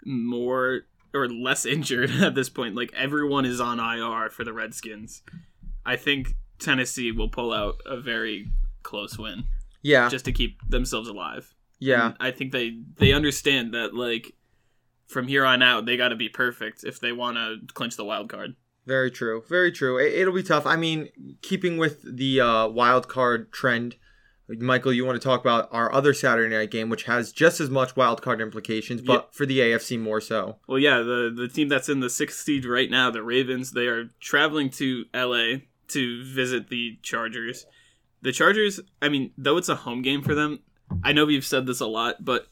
[0.04, 5.22] more or less injured at this point, like everyone is on IR for the Redskins,
[5.86, 8.50] I think Tennessee will pull out a very
[8.82, 9.44] close win
[9.82, 11.54] Yeah, just to keep themselves alive.
[11.78, 14.32] yeah, And I think they they understand that like
[15.06, 18.04] from here on out they got to be perfect if they want to clinch the
[18.04, 18.56] wild card.
[18.86, 19.98] very true, very true.
[19.98, 20.66] It, it'll be tough.
[20.66, 21.08] I mean,
[21.42, 23.96] keeping with the uh, wild card trend,
[24.48, 27.70] Michael, you want to talk about our other Saturday night game, which has just as
[27.70, 29.26] much wild card implications, but Yeah.
[29.32, 30.58] for the AFC more so.
[30.68, 33.86] Well, yeah, the the team that's in the sixth seed right now, the Ravens, they
[33.86, 37.66] are traveling to LA to visit the Chargers.
[38.22, 40.60] The Chargers, I mean, though it's a home game for them,
[41.02, 42.46] I know we've said this a lot, but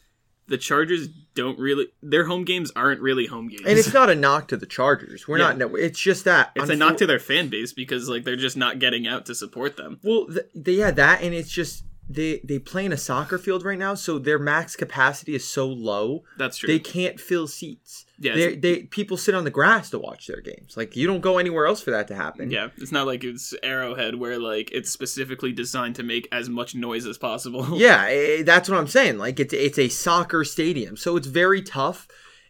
[0.49, 3.63] the Chargers don't really their home games aren't really home games.
[3.67, 5.27] And it's not a knock to the Chargers.
[5.27, 5.49] We're Yeah.
[5.49, 5.59] not.
[5.59, 8.57] No, it's just that it's a knock to their fan base because like they're just
[8.57, 9.99] not getting out to support them.
[10.03, 13.65] Well, th- they, yeah, that and it's just they they play in a soccer field
[13.65, 16.67] right now, so their max capacity is so low That's true.
[16.67, 18.05] they can't fill seats.
[18.23, 20.77] Yeah, they they people sit on the grass to watch their games.
[20.77, 22.51] Like you don't go anywhere else for that to happen.
[22.51, 26.75] yeah, it's not like it's Arrowhead where like it's specifically designed to make as much
[26.75, 27.67] noise as possible.
[27.79, 29.19] yeah, eh, that's what I'm saying.
[29.19, 32.07] Like it's it's a soccer stadium, so it's very tough,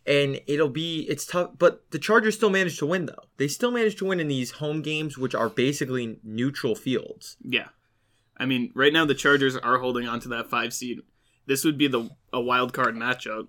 [0.07, 1.53] and it'll be it's tough.
[1.59, 3.25] But the Chargers still managed to win though.
[3.39, 7.37] They still managed to win in these home games, which are basically neutral fields.
[7.43, 7.69] Yeah.
[8.37, 11.01] I mean, right now the Chargers are holding on to that five seed.
[11.47, 13.49] This would be the a wild card matchup.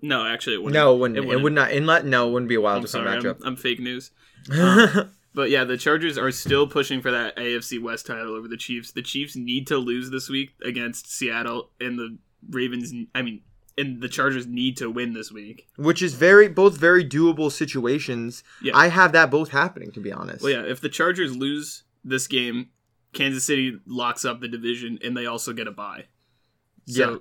[0.00, 0.74] No, actually, it wouldn't.
[0.74, 1.18] No, it wouldn't.
[1.18, 1.42] It, wouldn't.
[1.44, 1.72] would not.
[1.72, 2.04] Inlet.
[2.04, 3.36] No, it wouldn't be a wild I'm sorry, I'm.
[3.44, 4.10] I'm fake news.
[4.50, 8.56] Um, But yeah, the Chargers are still pushing for that AFC West title over the
[8.56, 8.92] Chiefs.
[8.92, 12.18] The Chiefs need to lose this week against Seattle, and the
[12.50, 12.92] Ravens.
[13.14, 13.40] I mean,
[13.78, 15.68] and the Chargers need to win this week.
[15.76, 18.44] which is very both very doable situations.
[18.60, 18.76] Yeah.
[18.76, 20.42] I have that both happening to be honest.
[20.42, 22.68] Well, yeah, if the Chargers lose this game,
[23.14, 26.06] Kansas City locks up the division, and they also get a bye.
[26.86, 27.16] So, Yeah.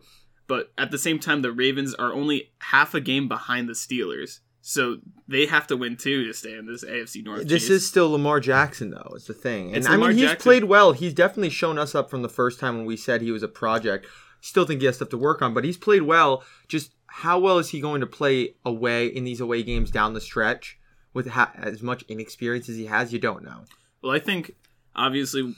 [0.52, 4.40] But at the same time, the Ravens are only half a game behind the Steelers.
[4.60, 7.48] So they have to win too to stay in this AFC North.
[7.48, 9.14] This is still Lamar Jackson, though.
[9.16, 10.44] It's the thing, and It's I Lamar mean he's Jackson.
[10.44, 10.92] played well.
[10.92, 13.48] He's definitely shown us up from the first time when we said he was a
[13.48, 14.08] project.
[14.42, 16.44] Still think he has stuff to work on, but he's played well.
[16.68, 20.20] Just how well is he going to play away in these away games down the
[20.20, 20.78] stretch
[21.14, 23.14] with ha- as much inexperience as he has?
[23.14, 23.64] You don't know.
[24.04, 24.52] Well, I think
[24.98, 25.56] obviously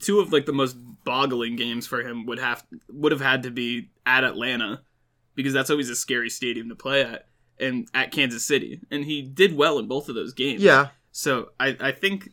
[0.00, 3.50] two of like the most boggling games for him would have would have had to
[3.50, 4.82] be at Atlanta
[5.34, 7.26] because that's always a scary stadium to play at,
[7.58, 10.62] and at Kansas City, and he did well in both of those games.
[10.62, 10.88] Yeah.
[11.12, 12.30] So I I think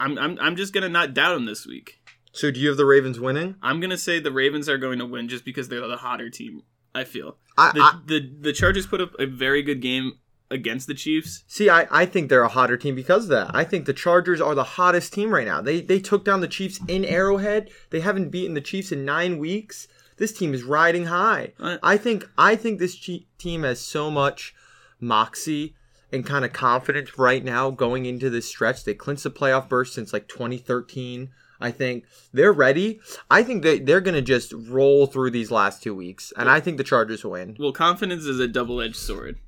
[0.00, 2.00] I'm I'm I'm just gonna not doubt him this week.
[2.32, 3.56] So do you have the Ravens winning?
[3.62, 6.62] I'm gonna say the Ravens are going to win just because they're the hotter team.
[6.94, 10.18] I feel I, the I the, the Chargers put up a very good game
[10.50, 11.44] against the Chiefs.
[11.46, 11.68] see.
[11.68, 13.50] I, I think they're a hotter team because of that.
[13.54, 15.60] I think the Chargers are the hottest team right now.
[15.60, 17.70] They they took down the Chiefs in Arrowhead.
[17.90, 19.88] They haven't beaten the Chiefs in nine weeks.
[20.16, 21.52] This team is riding high.
[21.60, 22.98] I- I think I think this
[23.38, 24.54] team has so much
[25.00, 25.74] moxie
[26.10, 28.84] and kind of confidence right now going into this stretch.
[28.84, 31.30] They clinched the playoff berth since like 2013.
[31.60, 33.00] I think they're ready.
[33.30, 36.78] I think they they're gonna just roll through these last two weeks, and I think
[36.78, 37.56] the Chargers will win.
[37.58, 39.38] Well, confidence is a double edged sword,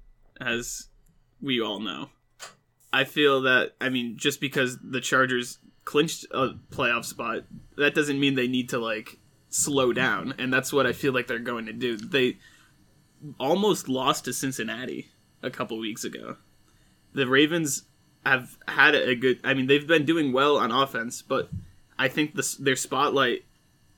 [0.41, 0.89] as
[1.41, 2.11] we all know.
[2.93, 7.45] I feel that, I mean, just because the Chargers clinched a playoff spot,
[7.77, 10.35] that doesn't mean they need to, like, slow down.
[10.39, 11.97] And that's what I feel like they're going to do.
[11.97, 12.39] They
[13.39, 15.09] almost lost to Cincinnati
[15.43, 16.37] a couple weeks ago.
[17.13, 17.85] The Ravens
[18.27, 21.49] have had a good, I mean, they've been doing well on offense, but
[21.99, 23.45] I think the, their spotlight,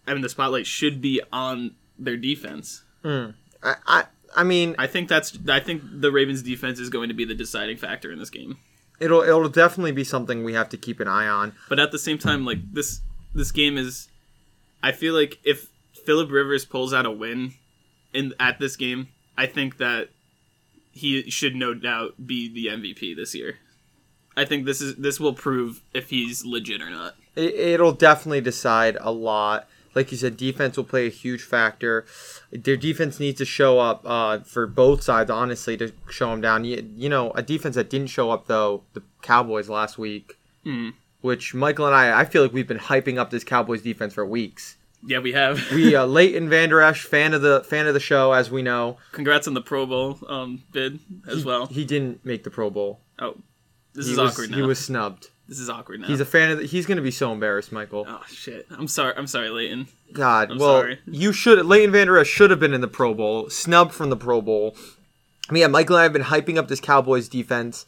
[0.06, 2.84] I mean, the spotlight should be on their defense.
[3.02, 3.30] Hmm.
[3.62, 7.14] I, I I mean I think that's I think the Ravens defense is going to
[7.14, 8.58] be the deciding factor in this game.
[9.00, 11.54] it'll it'll definitely be something we have to keep an eye on.
[11.68, 13.00] But at the same time like this
[13.34, 14.08] this game is
[14.82, 15.68] I feel like if
[16.04, 17.54] Philip Rivers pulls out a win
[18.12, 20.10] in at this game, I think that
[20.92, 23.58] he should no doubt be the MVP this year.
[24.36, 27.14] I think this is this will prove if he's legit or not.
[27.36, 29.68] It, it'll definitely decide a lot.
[29.94, 32.06] Like you said, defense will play a huge factor.
[32.50, 36.64] Their defense needs to show up uh, for both sides, honestly, to show them down.
[36.64, 40.90] You, you know, a defense that didn't show up though, the Cowboys last week, Hmm.
[41.20, 44.24] which Michael and I, I feel like we've been hyping up this Cowboys defense for
[44.24, 44.76] weeks.
[45.04, 45.60] Yeah, we have.
[45.72, 48.98] We uh, Leighton Vander Esch, fan of the fan of the show, as we know,
[49.10, 51.66] Congrats on the Pro Bowl um, bid as well.
[51.66, 53.00] he didn't make the Pro Bowl.
[53.18, 53.36] Oh,
[53.94, 54.56] this He is was, awkward now.
[54.58, 55.28] He was snubbed.
[55.52, 56.06] This is awkward now.
[56.06, 56.58] He's a fan of.
[56.60, 58.06] The, he's going to be so embarrassed, Michael.
[58.08, 58.66] Oh shit!
[58.70, 59.12] I'm sorry.
[59.18, 59.86] I'm sorry, Leighton.
[60.14, 60.98] God, I'm well, sorry.
[61.06, 61.62] you should.
[61.66, 64.74] Leighton Vander Esch should have been in the Pro Bowl, snubbed from the Pro Bowl.
[65.50, 67.84] I mean, yeah, Michael and I have been hyping up this Cowboys defense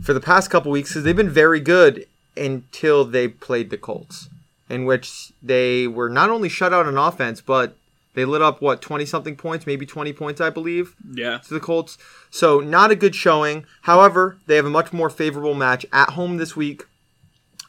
[0.00, 4.28] for the past couple weeks because they've been very good until they played the Colts,
[4.70, 7.74] in which they were not only shut out on offense, but
[8.14, 11.38] they lit up what twenty something points, maybe twenty points, I believe Yeah.
[11.38, 11.98] to the Colts.
[12.30, 13.66] So not a good showing.
[13.82, 16.84] However, they have a much more favorable match at home this week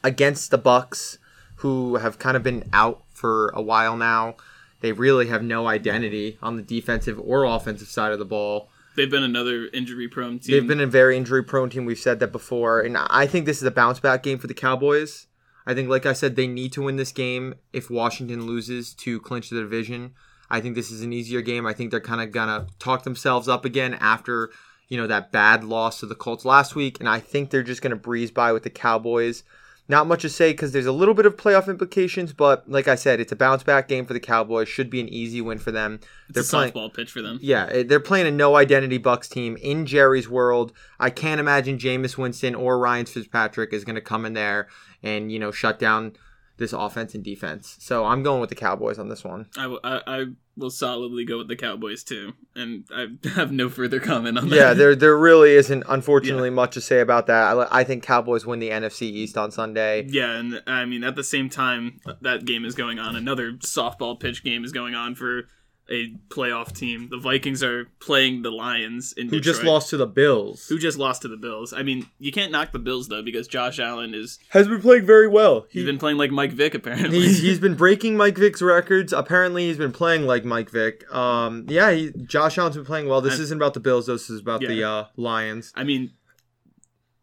[0.02, 1.18] against the Bucs,
[1.56, 4.36] who have kind of been out for a while now.
[4.80, 8.70] They really have no identity on the defensive or offensive side of the ball.
[8.96, 10.52] They've been another injury-prone team.
[10.52, 11.84] They've been a very injury prone team.
[11.84, 12.80] We've said that before.
[12.80, 15.26] And I think this is a bounce back game for the Cowboys.
[15.66, 19.20] I think, like I said, they need to win this game if Washington loses to
[19.20, 20.14] clinch the division.
[20.48, 21.66] I think this is an easier game.
[21.66, 24.50] I think they're kind of going to talk themselves up again after,
[24.88, 26.98] you know, that bad loss to the Colts last week.
[26.98, 29.44] And I think they're just going to breeze by with the Cowboys.
[29.90, 32.94] Not much to say because there's a little bit of playoff implications, but like I
[32.94, 34.68] said, it's a bounce back game for the Cowboys.
[34.68, 35.98] Should be an easy win for them.
[36.28, 37.40] it's a softball pitch for them.
[37.42, 40.72] Yeah, eh, they're playing a no identity Bucs team in Jerry's world.
[41.00, 44.68] I can't imagine Jameis Winston or Ryan Fitzpatrick is going to come in there
[45.02, 46.12] and you know shut down
[46.60, 47.76] this offense and defense.
[47.80, 49.46] So I'm going with the Cowboys on this one.
[49.56, 50.24] I, will- I, I
[50.56, 54.54] will solidly go with the Cowboys too, and I have no further comment on that.
[54.54, 57.56] Yeah, there there really isn't unfortunately much to say about that.
[57.56, 60.04] I, I think Cowboys win the NFC East on Sunday.
[60.08, 64.20] Yeah, and I mean at the same time that game is going on, another softball
[64.20, 65.48] pitch game is going on for
[65.90, 67.08] a playoff team.
[67.10, 70.66] The Vikings are playing the Lions in Who Detroit, just lost to the Bills?
[70.68, 71.72] Who just lost to the Bills?
[71.72, 75.04] I mean, you can't knock the Bills though because Josh Allen is has been playing
[75.06, 75.66] very well.
[75.70, 77.20] he's been playing like Mike Vick apparently.
[77.20, 79.12] He's, he's been breaking Mike Vick's records.
[79.12, 81.12] Apparently, he's been playing like Mike Vick.
[81.12, 83.20] Um, yeah, he, Josh Allen's been playing well.
[83.20, 84.06] This And- isn't about the Bills.
[84.06, 85.72] This is about the uh, Lions.
[85.74, 86.12] I mean,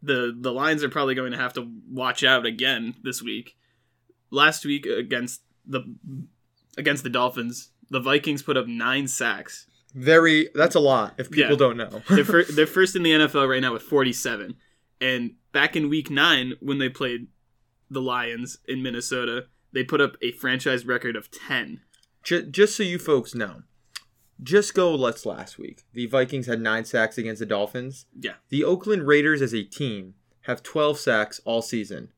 [0.02, 3.56] the the Lions are probably going to have to watch out again this week.
[4.30, 5.96] Last week against the
[6.78, 9.68] against the Dolphins, the Vikings put up nine sacks.
[9.94, 10.50] Very.
[10.54, 11.16] That's a lot.
[11.18, 11.58] If people Yeah.
[11.58, 12.02] don't know.
[12.10, 14.56] They're, fir- they're first in the NFL right now with 47.
[15.02, 17.28] And back in week nine, when they played
[17.90, 21.82] the Lions in Minnesota, they put up a franchise record of 10.
[22.24, 23.62] J- just so you folks know,
[24.44, 25.84] just go let's last week.
[25.94, 28.06] The Vikings had nine sacks against the Dolphins.
[28.20, 28.34] Yeah.
[28.50, 32.10] The Oakland Raiders as a team have 12 sacks all season.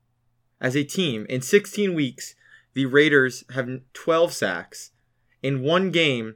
[0.60, 2.34] As a team, in 16 weeks,
[2.74, 4.90] the Raiders have 12 sacks.
[5.42, 6.34] In one game,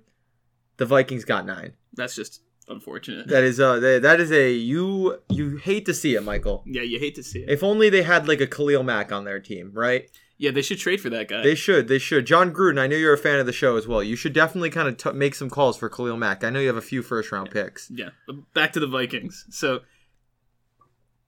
[0.77, 1.75] the Vikings got nine.
[1.93, 3.29] That's just unfortunate.
[3.29, 6.63] That is uh that that is a you you hate to see it, Michael.
[6.67, 7.51] yeah, you hate to see it.
[7.51, 10.09] If only they had like a Khalil Mack on their team, right?
[10.37, 11.43] yeah, they should trade for that guy.
[11.43, 11.87] They should.
[11.87, 12.27] They should.
[12.27, 14.03] Jon Gruden, I know you're a fan of the show as well.
[14.03, 16.43] You should definitely kind of t- make some calls for Khalil Mack.
[16.43, 17.89] I know you have a few first round picks.
[17.91, 18.11] Yeah,
[18.53, 19.47] back to the Vikings.
[19.51, 19.81] So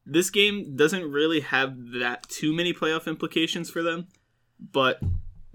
[0.05, 4.09] this game doesn't really have that too many playoff implications for them,
[4.73, 5.01] but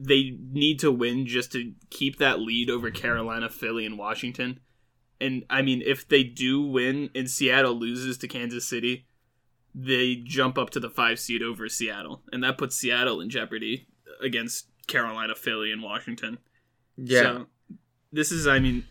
[0.04, 4.60] they need to win just to keep that lead over Carolina, Philly, and Washington.
[5.20, 9.06] And I mean, if they do win and Seattle loses to Kansas City,
[9.76, 13.88] they jump up to the five seed over Seattle, and that puts Seattle in jeopardy
[14.22, 16.40] against Carolina, Philly, and Washington.
[16.98, 17.22] Yeah.
[17.22, 17.46] So
[18.12, 18.86] this is, I mean,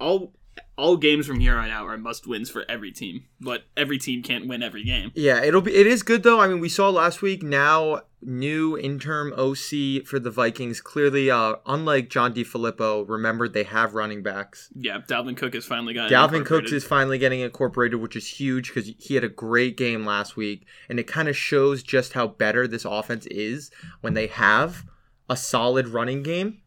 [0.00, 0.34] all
[0.76, 4.22] all games from here on out are must wins for every team, but every team
[4.22, 5.12] can't win every game.
[5.14, 6.40] Yeah, it'll be it is good though.
[6.40, 10.80] I mean, we saw last week now new interim OC for the Vikings.
[10.80, 14.70] Clearly uh unlike John DeFilippo, remember they have running backs.
[14.74, 16.10] Yeah, Dalvin Cook has finally got.
[16.10, 20.06] Dalvin Cook is finally getting incorporated, which is huge because he had a great game
[20.06, 24.28] last week, and it kind of shows just how better this offense is when they
[24.28, 24.84] have
[25.28, 26.61] a solid running game.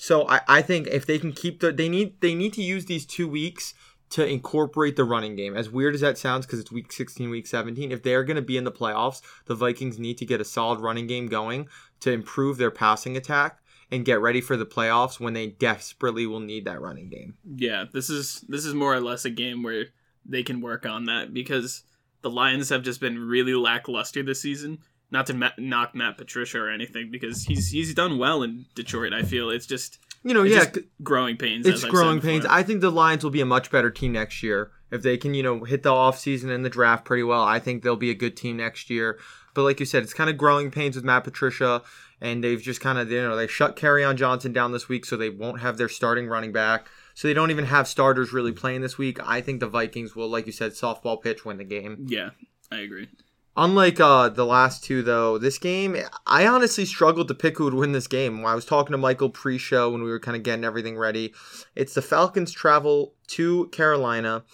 [0.00, 2.86] So I, I think if they can keep the they need they need to use
[2.86, 3.74] these two weeks
[4.08, 5.54] to incorporate the running game.
[5.54, 8.42] As weird as that sounds, because it's week 16, week 17, if they're going to
[8.42, 11.68] be in the playoffs, the Vikings need to get a solid running game going
[12.00, 13.58] to improve their passing attack
[13.90, 17.34] and get ready for the playoffs when they desperately will need that running game.
[17.44, 19.88] Yeah, this is this is more or less a game where
[20.24, 21.84] they can work on that because
[22.22, 24.78] the Lions have just been really lackluster this season.
[25.10, 29.12] Not to ma- knock Matt Patricia or anything because he's he's done well in Detroit.
[29.12, 30.66] I feel it's just You know, yeah,
[31.02, 31.66] growing pains.
[31.66, 32.46] it's growing pains.
[32.46, 35.34] I think the Lions will be a much better team next year if they can,
[35.34, 37.42] you know, hit the offseason and the draft pretty well.
[37.42, 39.18] I think they'll be a good team next year.
[39.54, 41.82] But like you said, it's kind of growing pains with Matt Patricia,
[42.20, 45.16] and they've just kind of, you know, they shut Kerryon Johnson down this week, so
[45.16, 46.86] they won't have their starting running back.
[47.14, 49.18] So they don't even have starters really playing this week.
[49.26, 52.06] I think the Vikings will, like you said, softball pitch win the game.
[52.08, 52.30] yeah,
[52.70, 53.08] I agree.
[53.56, 57.74] Unlike uh, the last two, though, this game, I honestly struggled to pick who would
[57.74, 58.44] win this game.
[58.46, 61.34] I was talking to Michael pre show when we were kind of getting everything ready,
[61.74, 64.44] it's the Falcons travel to Carolina,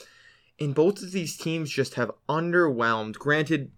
[0.58, 3.14] and both of these teams just have underwhelmed.
[3.18, 3.70] Granted,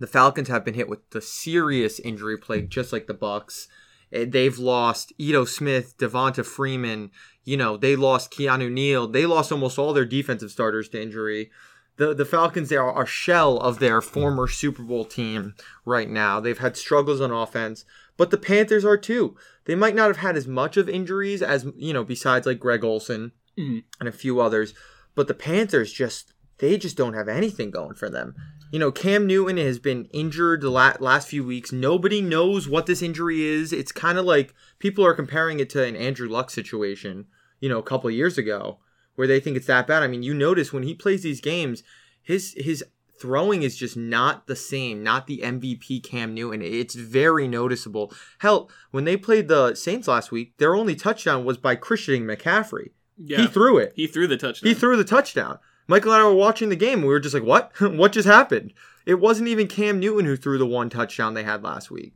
[0.00, 3.68] the Falcons have been hit with the serious injury plague, just like the Bucs.
[4.12, 7.10] Eh, They've lost Ito Smith, Devonta Freeman.
[7.44, 9.08] You know, they lost Keanu Neal.
[9.08, 11.50] They lost almost all their defensive starters to injury
[11.96, 16.40] the the Falcons they are a shell of their former Super Bowl team right now.
[16.40, 17.84] They've had struggles on offense,
[18.16, 19.36] but the Panthers are too.
[19.66, 22.82] They might not have had as much of injuries as you know, besides like Greg
[22.84, 23.84] Olsen Mhm.
[24.00, 24.72] and a few others,
[25.14, 28.34] but the Panthers just they just don't have anything going for them.
[28.70, 31.72] You know, Cam Newton has been injured the la- last few weeks.
[31.72, 33.72] Nobody knows what this injury is.
[33.72, 37.26] It's kind of like people are comparing it to an Andrew Luck situation,
[37.60, 38.78] you know, a couple years ago
[39.14, 40.02] where they think it's that bad.
[40.02, 41.82] I mean, you notice when he plays these games,
[42.22, 42.84] his his
[43.20, 46.60] throwing is just not the same, not the MVP Cam Newton.
[46.62, 48.12] It's very noticeable.
[48.40, 52.90] Hell, when they played the Saints last week, their only touchdown was by Christian McCaffrey.
[53.16, 53.92] Yeah, He threw it.
[53.94, 54.68] he threw the touchdown.
[54.68, 55.58] He threw the touchdown.
[55.86, 57.02] Michael and I were watching the game.
[57.02, 57.72] We were just like, "What?
[57.80, 58.72] what just happened?"
[59.04, 62.14] It wasn't even Cam Newton who threw the one touchdown they had last week.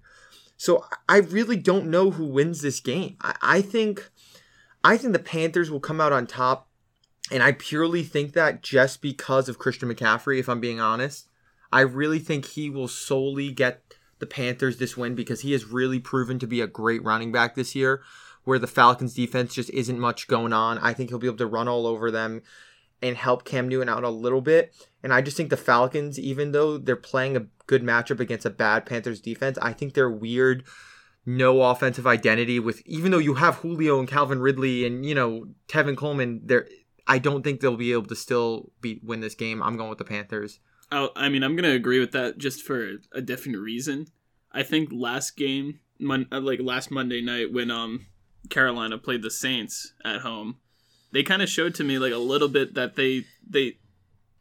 [0.56, 3.16] So I really don't know who wins this game.
[3.20, 4.08] I, I think,
[4.82, 6.68] I think the Panthers will come out on top,
[7.30, 10.38] and I purely think that just because of Christian McCaffrey.
[10.38, 11.28] If I'm being honest,
[11.72, 13.82] I really think he will solely get
[14.18, 17.54] the Panthers this win because he has really proven to be a great running back
[17.54, 18.02] this year.
[18.44, 20.78] Where the Falcons defense just isn't much going on.
[20.78, 22.42] I think he'll be able to run all over them
[23.02, 24.72] and help Cam Newton out a little bit.
[25.02, 28.50] And I just think the Falcons, even though they're playing a good matchup against a
[28.50, 30.62] bad Panthers defense, I think they're weird,
[31.26, 35.48] no offensive identity with even though you have Julio and Calvin Ridley and, you know,
[35.68, 36.68] Tevin Coleman, they're
[37.06, 39.62] I don't think they'll be able to still beat win this game.
[39.62, 40.60] I'm going with the Panthers.
[40.90, 44.06] Oh, I mean, I'm gonna agree with that just for a different reason.
[44.52, 48.06] I think last game, mon- uh, like last Monday night when um
[48.50, 50.56] Carolina played the Saints at home,
[51.12, 53.78] they kind of showed to me like a little bit that they they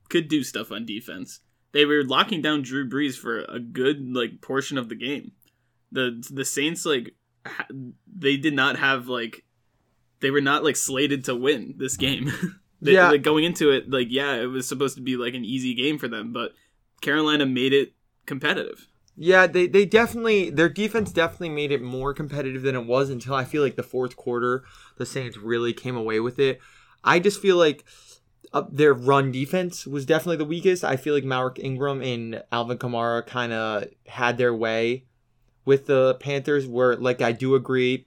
[0.09, 1.39] could do stuff on defense.
[1.71, 5.31] They were locking down Drew Brees for a good like portion of the game.
[5.91, 7.67] The the Saints like ha-
[8.05, 9.44] they did not have like
[10.25, 12.31] they were not like slated to win this game.
[12.81, 13.09] They, Yeah.
[13.09, 15.97] like going into it, like yeah, it was supposed to be like an easy game
[15.97, 16.51] for them, but
[17.01, 17.93] Carolina made it
[18.25, 18.87] competitive.
[19.15, 23.33] Yeah, they, they definitely their defense definitely made it more competitive than it was until
[23.33, 24.65] I feel like the fourth quarter
[24.97, 26.59] the Saints really came away with it.
[27.03, 27.85] I just feel like
[28.51, 30.83] uh, their run defense was definitely the weakest.
[30.83, 35.05] I feel like Mark Ingram and Alvin Kamara kind of had their way
[35.63, 36.67] with the Panthers.
[36.67, 38.05] Where like I do agree,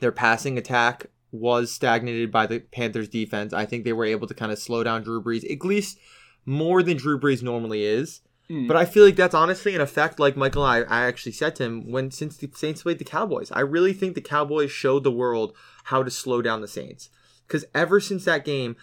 [0.00, 3.52] their passing attack was stagnated by the Panthers defense.
[3.52, 5.98] I think they were able to kind of slow down Drew Brees at least
[6.46, 8.20] more than Drew Brees normally is.
[8.48, 8.68] Mm.
[8.68, 11.64] But I feel like that's honestly an effect, like Michael I, I actually said to
[11.64, 13.50] him when since the Saints played the Cowboys.
[13.50, 17.10] I really think the Cowboys showed the world how to slow down the Saints.
[17.46, 18.76] Because ever since that game,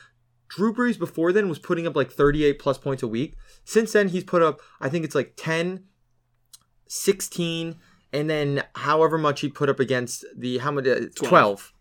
[0.49, 3.35] Drew Brees before then was putting up like 38 plus points a week.
[3.63, 5.85] Since then, he's put up, I think it's like 10,
[6.87, 7.75] 16,
[8.11, 11.71] and then however much he put up against the, how many, uh, 12.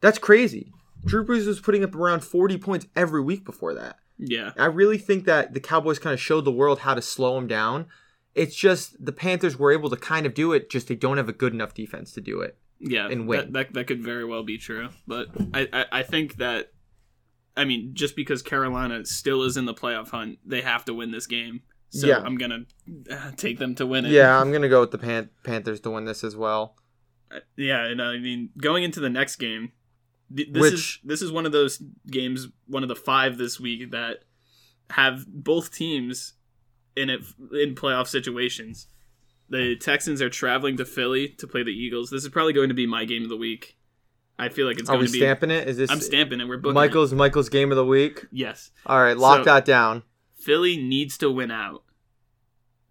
[0.00, 0.72] That's crazy.
[1.04, 3.96] Drew Brees was putting up around 40 points every week before that.
[4.18, 4.50] Yeah.
[4.58, 7.46] I really think that the Cowboys kind of showed the world how to slow him
[7.46, 7.86] down.
[8.34, 11.28] It's just the Panthers were able to kind of do it, just they don't have
[11.28, 12.56] a good enough defense to do it.
[12.78, 13.38] Yeah, and win.
[13.40, 16.72] That, that that could very well be true, but I, I I think that
[17.54, 21.10] I mean just because Carolina still is in the playoff hunt, they have to win
[21.10, 21.60] this game.
[21.90, 22.20] So Yeah.
[22.24, 22.60] I'm gonna
[23.10, 24.12] uh, take them to win it.
[24.12, 26.76] Yeah, I'm going to go with the Pan- Panthers to win this as well.
[27.30, 29.72] Uh, yeah, and I mean going into the next game,
[30.34, 33.58] th- this Which- is this is one of those games, one of the five this
[33.60, 34.24] week that
[34.90, 36.34] have both teams
[36.96, 37.20] in it
[37.52, 38.86] in playoff situations.
[39.48, 42.10] The Texans are traveling to Philly to play the Eagles.
[42.10, 43.76] This is probably going to be my game of the week.
[44.38, 45.18] I feel like it's going to be.
[45.18, 45.68] I'm stamping it?
[45.68, 46.46] Is this I'm stamping it.
[46.48, 46.74] We're booking it.
[46.74, 48.26] Michael's Michael's game of the week?
[48.32, 48.70] Yes.
[48.86, 50.02] All right, lock So- that down.
[50.38, 51.82] Philly needs to win out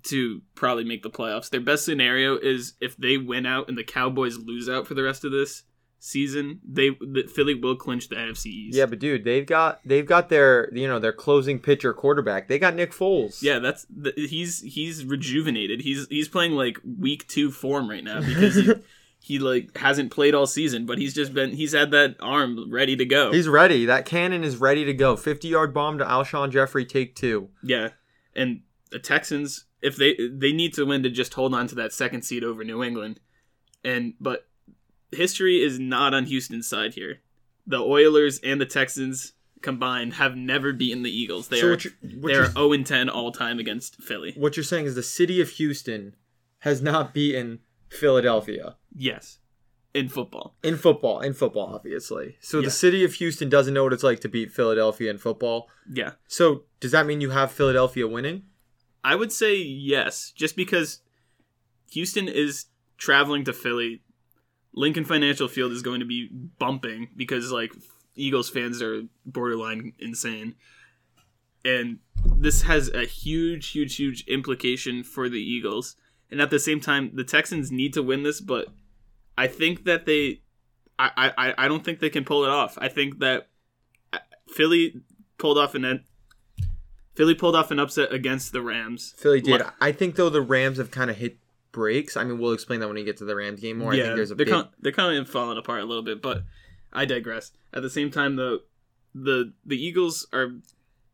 [0.03, 1.49] to probably make the playoffs.
[1.49, 5.03] Their best scenario is if they win out and the Cowboys lose out for the
[5.03, 5.63] rest of this
[5.99, 8.77] season, they the, Philly will clinch the NFC East.
[8.77, 12.47] Yeah, but dude, they've got they've got their you know their closing pitcher quarterback.
[12.47, 13.41] They got Nick Foles.
[13.41, 15.81] Yeah, that's the, he's he's rejuvenated.
[15.81, 18.73] He's he's playing like week 2 form right now because he,
[19.19, 22.95] he like hasn't played all season, but he's just been he's had that arm ready
[22.95, 23.31] to go.
[23.31, 23.85] He's ready.
[23.85, 25.15] That cannon is ready to go.
[25.15, 27.49] 50 yard bomb to Alshon Jeffery, take two.
[27.61, 27.89] Yeah,
[28.35, 31.93] and the Texans, if they they need to win to just hold on to that
[31.93, 33.19] second seed over New England,
[33.83, 34.48] and but
[35.11, 37.21] history is not on Houston's side here.
[37.67, 41.49] The Oilers and the Texans combined have never beaten the Eagles.
[41.49, 44.01] They So are what you- what they are zero oh and ten all time against
[44.01, 44.33] Philly.
[44.37, 46.15] What you're saying is the city of Houston
[46.59, 49.39] has not beaten Philadelphia Yes,
[49.93, 50.55] in football.
[50.63, 51.19] in football.
[51.19, 52.37] In football, obviously.
[52.39, 52.65] So Yeah.
[52.65, 55.69] the city of Houston doesn't know what it's like to beat Philadelphia in football.
[55.91, 58.43] Yeah, So does that mean you have Philadelphia winning?
[59.03, 61.01] I would say yes, just because
[61.91, 62.65] Houston is
[62.97, 64.03] traveling to Philly.
[64.73, 67.73] Lincoln Financial Field is going to be bumping because like
[68.15, 70.55] Eagles fans are borderline insane.
[71.65, 71.99] And
[72.37, 75.95] this has a huge, huge, huge implication for the Eagles.
[76.31, 78.67] And at the same time, the Texans need to win this, but
[79.37, 80.41] I think that they
[80.99, 82.77] I, I, I don't think they can pull it off.
[82.79, 83.47] I think that
[84.11, 84.17] uh,
[84.49, 85.01] Philly
[85.37, 86.03] pulled off an
[87.15, 89.13] Philly pulled off an upset against the Rams.
[89.17, 89.61] Philly did.
[89.79, 91.37] I think though the Rams have kind of hit
[91.71, 92.17] breaks.
[92.17, 93.93] I mean, we'll explain that when we get to the Rams game more.
[93.93, 94.53] I think there's a they're big.
[94.53, 96.43] kind they're kind of falling apart a little bit, but
[96.91, 97.51] I digress.
[97.73, 98.59] At the same time, though,
[99.13, 100.51] the the Eagles are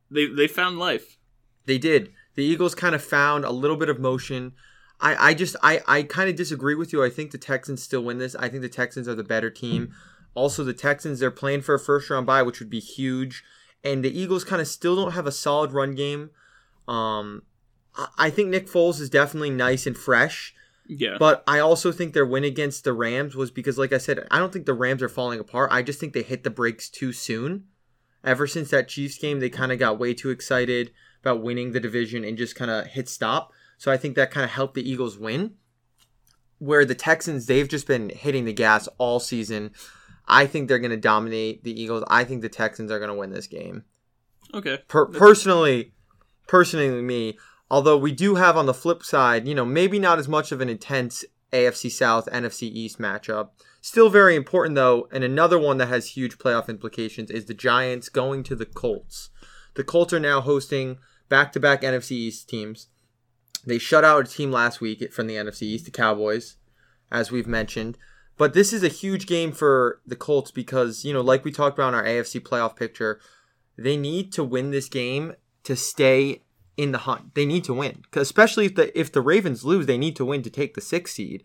[0.09, 1.17] they they found life.
[1.65, 2.11] They did.
[2.35, 4.53] The Eagles kind of found a little bit of motion.
[4.99, 7.03] I, I just I, I kind of disagree with you.
[7.03, 8.35] I think the Texans still win this.
[8.35, 9.93] I think the Texans are the better team.
[10.35, 13.43] Also, the Texans they're playing for a first round bye, which would be huge.
[13.83, 16.31] And the Eagles kind of still don't have a solid run game.
[16.87, 17.43] Um,
[18.17, 20.53] I, think Nick Foles is definitely nice and fresh.
[20.87, 24.27] Yeah, But I also think their win against the Rams was because, like I said,
[24.29, 25.71] I don't think the Rams are falling apart.
[25.71, 27.65] I just think they hit the brakes too soon.
[28.23, 30.91] Ever since that Chiefs game, they kind of got way too excited
[31.21, 33.51] about winning the division and just kind of hit stop.
[33.77, 35.55] So I think that kind of helped the Eagles win.
[36.59, 39.71] Where the Texans, they've just been hitting the gas all season.
[40.27, 42.03] I think they're going to dominate the Eagles.
[42.07, 43.83] I think the Texans are going to win this game
[44.55, 44.79] okay.
[44.87, 45.93] per- personally,
[46.47, 47.37] personally me.
[47.75, 50.61] Although we do have on the flip side, you know, maybe not as much of
[50.61, 53.49] an intense AFC South NFC East matchup.
[53.81, 58.07] Still very important though, and another one that has huge playoff implications is the Giants
[58.07, 59.29] going to the Colts.
[59.73, 62.87] The Colts are now hosting back-to-back NFC East teams.
[63.65, 66.55] They shut out a team last week from the NFC East, the Cowboys,
[67.11, 67.97] as we've mentioned.
[68.37, 71.77] But this is a huge game for the Colts because, you know, like we talked
[71.77, 73.19] about in our AFC playoff picture,
[73.77, 75.33] they need to win this game
[75.65, 76.44] to stay
[76.77, 77.35] in the hunt.
[77.35, 80.41] They need to win, especially if the if the Ravens lose, they need to win
[80.43, 81.43] to take the sixth seed.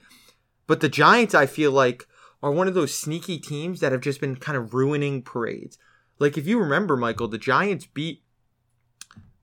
[0.67, 2.07] But the Giants, I feel like,
[2.43, 5.79] are one of those sneaky teams that have just been kind of ruining parades.
[6.19, 8.23] Like if you remember, Michael, the Giants beat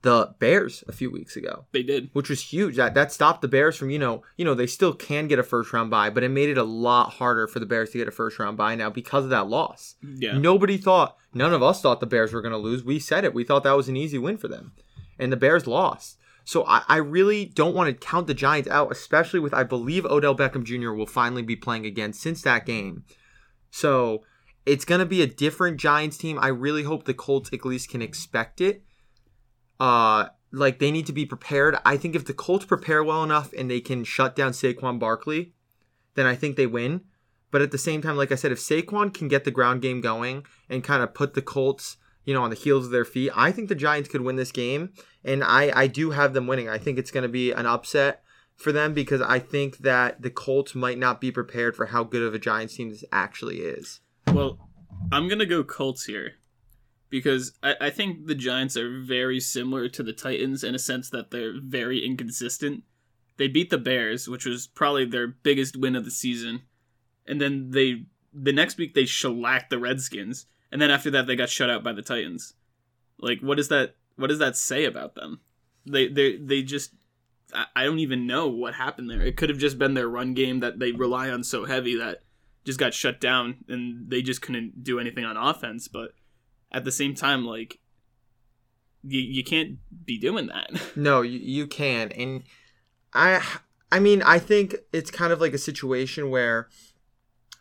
[0.02, 2.10] the Bears a few weeks ago, They did.
[2.12, 2.76] which was huge.
[2.76, 5.42] That that stopped the Bears from, you know, you know, they still can get a
[5.42, 8.06] first round bye, but it made it a lot harder for the Bears to get
[8.06, 9.96] a first round bye now because of that loss.
[10.02, 10.38] Yeah.
[10.38, 12.84] Nobody thought, none of us thought the Bears were going to lose.
[12.84, 13.34] We said it.
[13.34, 14.72] We thought that was an easy win for them.
[15.18, 16.18] And the Bears lost.
[16.44, 20.06] So I, I really don't want to count the Giants out, especially with, I believe
[20.06, 20.92] Odell Beckham Jr.
[20.92, 23.04] will finally be playing again since that game.
[23.70, 24.22] So
[24.64, 26.38] it's going to be a different Giants team.
[26.40, 28.82] I really hope the Colts at least can expect it.
[29.78, 31.76] Uh, like they need to be prepared.
[31.84, 35.52] I think if the Colts prepare well enough and they can shut down Saquon Barkley,
[36.14, 37.02] then I think they win.
[37.50, 40.00] But at the same time, like I said, if Saquon can get the ground game
[40.00, 41.96] going and kind of put the Colts,
[42.28, 44.52] you know, on the heels of their feet, I think the Giants could win this
[44.52, 44.92] game.
[45.24, 46.68] And I, I do have them winning.
[46.68, 48.22] I think it's going to be an upset
[48.54, 52.20] for them because I think that the Colts might not be prepared for how good
[52.20, 54.00] of a Giants team this actually is.
[54.26, 54.58] Well,
[55.10, 56.32] I'm gonna go Colts here
[57.08, 61.08] because I, I think the Giants are very similar to the Titans in a sense
[61.10, 62.82] that they're very inconsistent.
[63.38, 66.62] They beat the Bears, which was probably their biggest win of the season,
[67.26, 71.36] and then they the next week they shellacked the Redskins, and then after that they
[71.36, 72.54] got shut out by the Titans.
[73.18, 75.40] Like, what does that what does that say about them?
[75.86, 76.92] They they they just
[77.74, 79.22] I, don't even know what happened there.
[79.22, 82.22] It could have just been their run game that they rely on so heavy that
[82.64, 85.88] just got shut down and they just couldn't do anything on offense.
[85.88, 86.12] But
[86.70, 87.78] at the same time, like
[89.02, 90.70] you you can't be doing that.
[90.96, 92.12] No, you, you can.
[92.12, 92.42] And
[93.14, 93.42] I
[93.90, 96.68] I mean, I think it's kind of like a situation where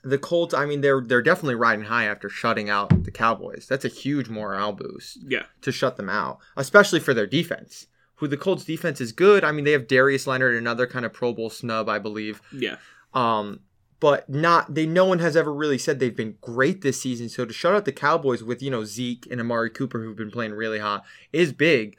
[0.07, 3.67] the Colts, I mean, they're they're definitely riding high after shutting out the Cowboys.
[3.69, 7.87] That's a huge morale boost yeah, to shut them out, especially for their defense.
[8.15, 9.43] Who the Colts defense is good.
[9.43, 12.41] I mean, they have Darius Leonard, another kind of Pro Bowl snub, I believe.
[12.51, 12.77] yeah,
[13.13, 13.59] Um,
[13.99, 14.85] but not they.
[14.85, 17.29] No one has ever really said they've been great this season.
[17.29, 20.31] So to shut out the Cowboys with you know Zeke and Amari Cooper, who've been
[20.31, 21.03] playing really hot,
[21.33, 21.97] is big.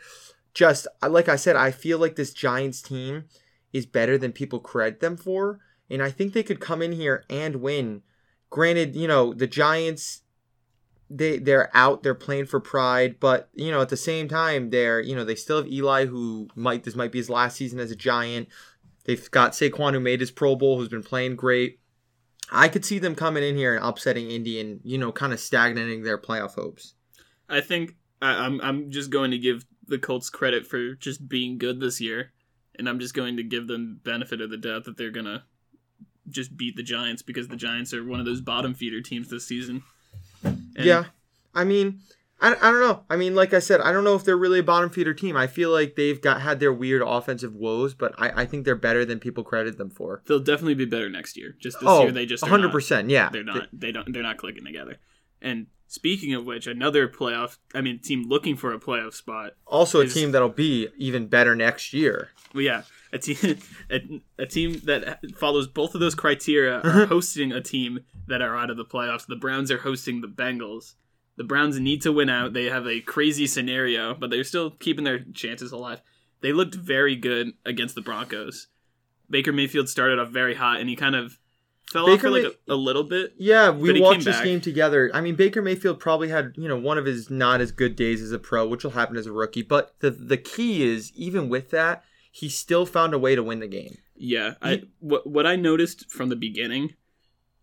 [0.54, 3.24] Just like I said, I feel like this Giants team
[3.72, 5.61] is better than people credit them for,
[5.91, 8.03] and I think they could come in here and win.
[8.51, 10.22] Granted, you know the Giants.
[11.11, 12.03] They they're out.
[12.03, 15.34] They're playing for pride, but you know at the same time they're you know they
[15.34, 18.49] still have Eli, who might this might be his last season as a Giant.
[19.05, 21.80] They've got Saquon, who made his Pro Bowl, who's been playing great.
[22.51, 25.41] I could see them coming in here and upsetting Indy and you know kind of
[25.41, 26.95] stagnating their playoff hopes.
[27.49, 31.59] I think I, I'm I'm just going to give the Colts credit for just being
[31.59, 32.32] good this year,
[32.78, 35.45] and I'm just going to give them benefit of the doubt that they're gonna
[36.31, 39.47] just beat the Giants because the Giants are one of those bottom feeder teams this
[39.47, 39.83] season.
[40.43, 41.05] And yeah,
[41.55, 42.01] I mean,
[42.41, 43.03] I, I don't know.
[43.11, 45.37] I mean, like I said, I don't know if they're really a bottom feeder team.
[45.37, 48.76] I feel like they've got had their weird offensive woes, but I, I think they're
[48.76, 50.22] better than people credit them for.
[50.26, 51.57] they'll definitely be better next year.
[51.59, 52.91] Just this oh, year they just 100%.
[52.91, 53.68] Not, yeah, they're not.
[53.72, 54.12] They don't.
[54.12, 54.99] They're not clicking together.
[55.43, 57.59] And speaking of which, another playoff.
[57.74, 59.55] I mean, team looking for a playoff spot.
[59.66, 62.29] also a team that'll be even better next year.
[62.55, 62.82] Well, yeah,
[63.12, 63.59] a team,
[63.90, 67.07] a, a team that follows both of those criteria are uh-huh.
[67.07, 69.26] hosting a team that are out of the playoffs.
[69.26, 70.94] The Browns are hosting the Bengals.
[71.36, 72.53] The Browns need to win out.
[72.53, 76.03] They have a crazy scenario, but they're still keeping their chances alive.
[76.40, 78.68] They looked very good against the Broncos.
[79.30, 81.38] Baker Mayfield started off very hot, and he kind of
[81.90, 83.34] fell off for like May- a, a little bit.
[83.38, 84.44] Yeah, we he watched this back.
[84.44, 85.11] game together.
[85.12, 88.22] I mean, Baker Mayfield probably had you know one of his not as good days
[88.22, 89.62] as a pro, which will happen as a rookie.
[89.62, 92.05] But the the key is even with that,
[92.39, 93.99] he still found a way to win the game.
[94.14, 96.95] Yeah, I what what I noticed from the beginning,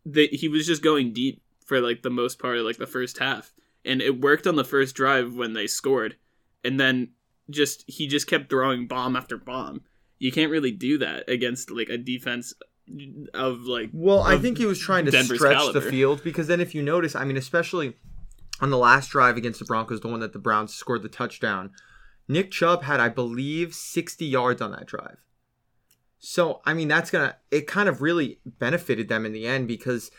[0.06, 3.20] that he was just going deep for like the most part of like the first
[3.20, 3.54] half,
[3.86, 6.18] and it worked on the first drive when they scored,
[6.62, 7.12] and then
[7.50, 9.82] just he just kept throwing bomb after bomb.
[10.20, 12.54] You can't really do that against like a defense
[13.34, 15.80] of like Well, I think he was trying to Denver's stretch caliber.
[15.80, 17.96] the field because then if you notice, I mean, especially
[18.60, 21.72] on the last drive against the Broncos, the one that the Browns scored the touchdown,
[22.28, 25.18] Nick Chubb had, I believe, 60 yards on that drive.
[26.20, 29.68] So, I mean, that's going to, it kind of really benefited them in the end
[29.68, 30.10] because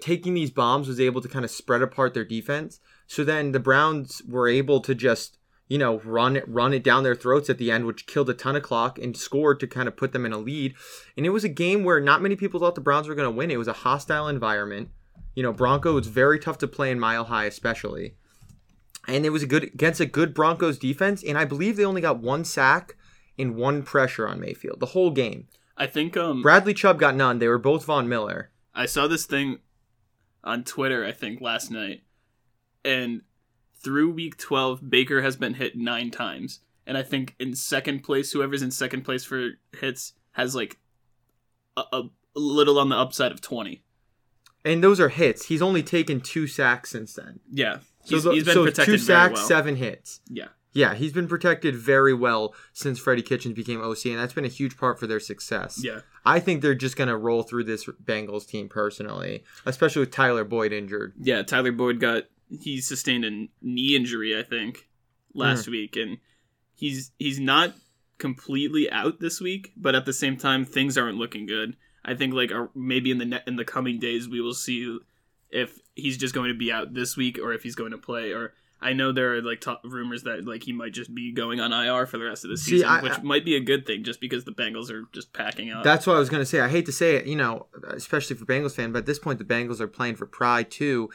[0.00, 2.78] taking these bombs was able to kind of spread apart their defense.
[3.06, 7.02] So then the Browns were able to just, you know, run it, run it down
[7.02, 9.88] their throats at the end, which killed a ton of clock and scored to kind
[9.88, 10.74] of put them in a lead.
[11.16, 13.36] And it was a game where not many people thought the Browns were going to
[13.36, 13.50] win.
[13.50, 14.90] It was a hostile environment.
[15.34, 18.14] You know, Bronco was very tough to play in Mile High, especially.
[19.06, 22.00] And it was a good against a good Broncos defense, and I believe they only
[22.00, 22.96] got one sack
[23.38, 25.48] and one pressure on Mayfield the whole game.
[25.76, 27.38] I think um Bradley Chubb got none.
[27.38, 28.50] They were both Von Miller.
[28.74, 29.58] I saw this thing
[30.42, 32.02] on Twitter, I think, last night.
[32.84, 33.22] And
[33.82, 36.60] through week 12, Baker has been hit nine times.
[36.86, 40.78] And I think in second place, whoever's in second place for hits has like
[41.76, 42.02] a, a
[42.34, 43.82] little on the upside of 20.
[44.64, 45.46] And those are hits.
[45.46, 47.40] He's only taken two sacks since then.
[47.50, 47.78] Yeah.
[48.04, 49.46] So, He's, the- he's been so protected two sacks, well.
[49.46, 50.20] seven hits.
[50.28, 50.48] Yeah.
[50.72, 54.48] Yeah, he's been protected very well since Freddie Kitchens became OC, and that's been a
[54.48, 55.80] huge part for their success.
[55.82, 56.00] Yeah.
[56.26, 60.42] I think they're just going to roll through this Bengals team personally, especially with Tyler
[60.42, 61.12] Boyd injured.
[61.20, 62.24] Yeah, Tyler Boyd got
[62.60, 64.88] he sustained a knee injury, I think,
[65.32, 66.18] last week, and
[66.74, 67.74] he's he's not
[68.18, 71.76] completely out this week, but at the same time, things aren't looking good.
[72.04, 74.98] I think like uh, maybe in the ne- in the coming days we will see
[75.50, 78.32] if he's just going to be out this week or if he's going to play.
[78.32, 81.60] Or I know there are like t- rumors that like he might just be going
[81.60, 83.60] on IR for the rest of the See, season, I- which I- might be a
[83.60, 85.84] good thing just because the Bengals are just packing up.
[85.84, 86.60] That's what I was going to say.
[86.60, 89.38] I hate to say it, you know, especially for Bengals fan, but at this point
[89.38, 91.10] the Bengals are playing for pride too.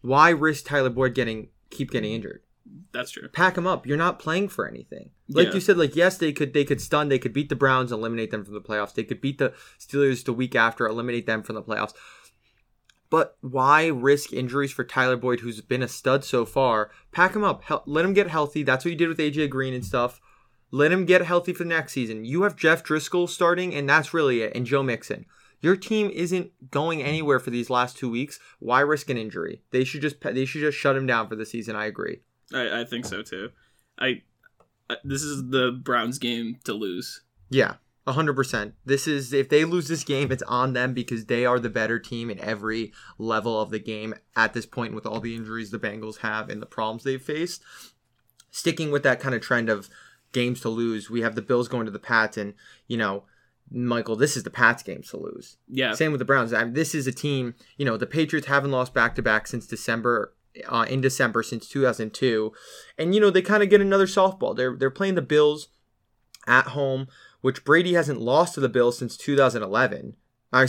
[0.00, 2.42] Why risk Tyler Boyd getting keep getting injured?
[2.92, 3.28] That's true.
[3.28, 3.86] Pack him up.
[3.86, 5.10] You're not playing for anything.
[5.28, 5.54] Like Yeah.
[5.54, 8.30] you said, like yes, they could they could stun, they could beat the Browns, eliminate
[8.30, 8.94] them from the playoffs.
[8.94, 11.94] They could beat the Steelers the week after, eliminate them from the playoffs.
[13.10, 16.90] But why risk injuries for Tyler Boyd, who's been a stud so far?
[17.10, 17.64] Pack him up.
[17.64, 18.62] Hel- let him get healthy.
[18.62, 20.20] That's what you did with AJ Green and stuff.
[20.70, 22.26] Let him get healthy for the next season.
[22.26, 24.54] You have Jeff Driskel starting, and that's really it.
[24.54, 25.24] And Joe Mixon.
[25.60, 28.38] Your team isn't going anywhere for these last two weeks.
[28.58, 29.62] Why risk an injury?
[29.70, 31.74] They should just they should just shut him down for the season.
[31.74, 32.20] I agree.
[32.54, 33.50] I, I think so too.
[33.98, 34.22] I,
[34.88, 37.22] I this is the Browns game to lose.
[37.50, 37.74] Yeah,
[38.14, 38.74] hundred percent.
[38.84, 41.98] This is if they lose this game, it's on them because they are the better
[41.98, 45.78] team in every level of the game at this point with all the injuries the
[45.78, 47.62] Bengals have and the problems they've faced.
[48.50, 49.88] Sticking with that kind of trend of
[50.32, 52.54] games to lose, we have the Bills going to the Pats, and
[52.86, 53.24] you know,
[53.70, 55.56] Michael, this is the Pats games to lose.
[55.68, 56.52] Yeah, Same with the Browns.
[56.52, 57.54] I mean, this is a team.
[57.76, 60.34] You know, the Patriots haven't lost back to back since December.
[60.66, 62.52] Uh, in December since 2002,
[62.98, 64.56] and you know they kind of get another softball.
[64.56, 65.68] They're they're playing the Bills
[66.48, 67.06] at home,
[67.40, 70.14] which Brady hasn't lost to the Bills since 2011.
[70.52, 70.66] I,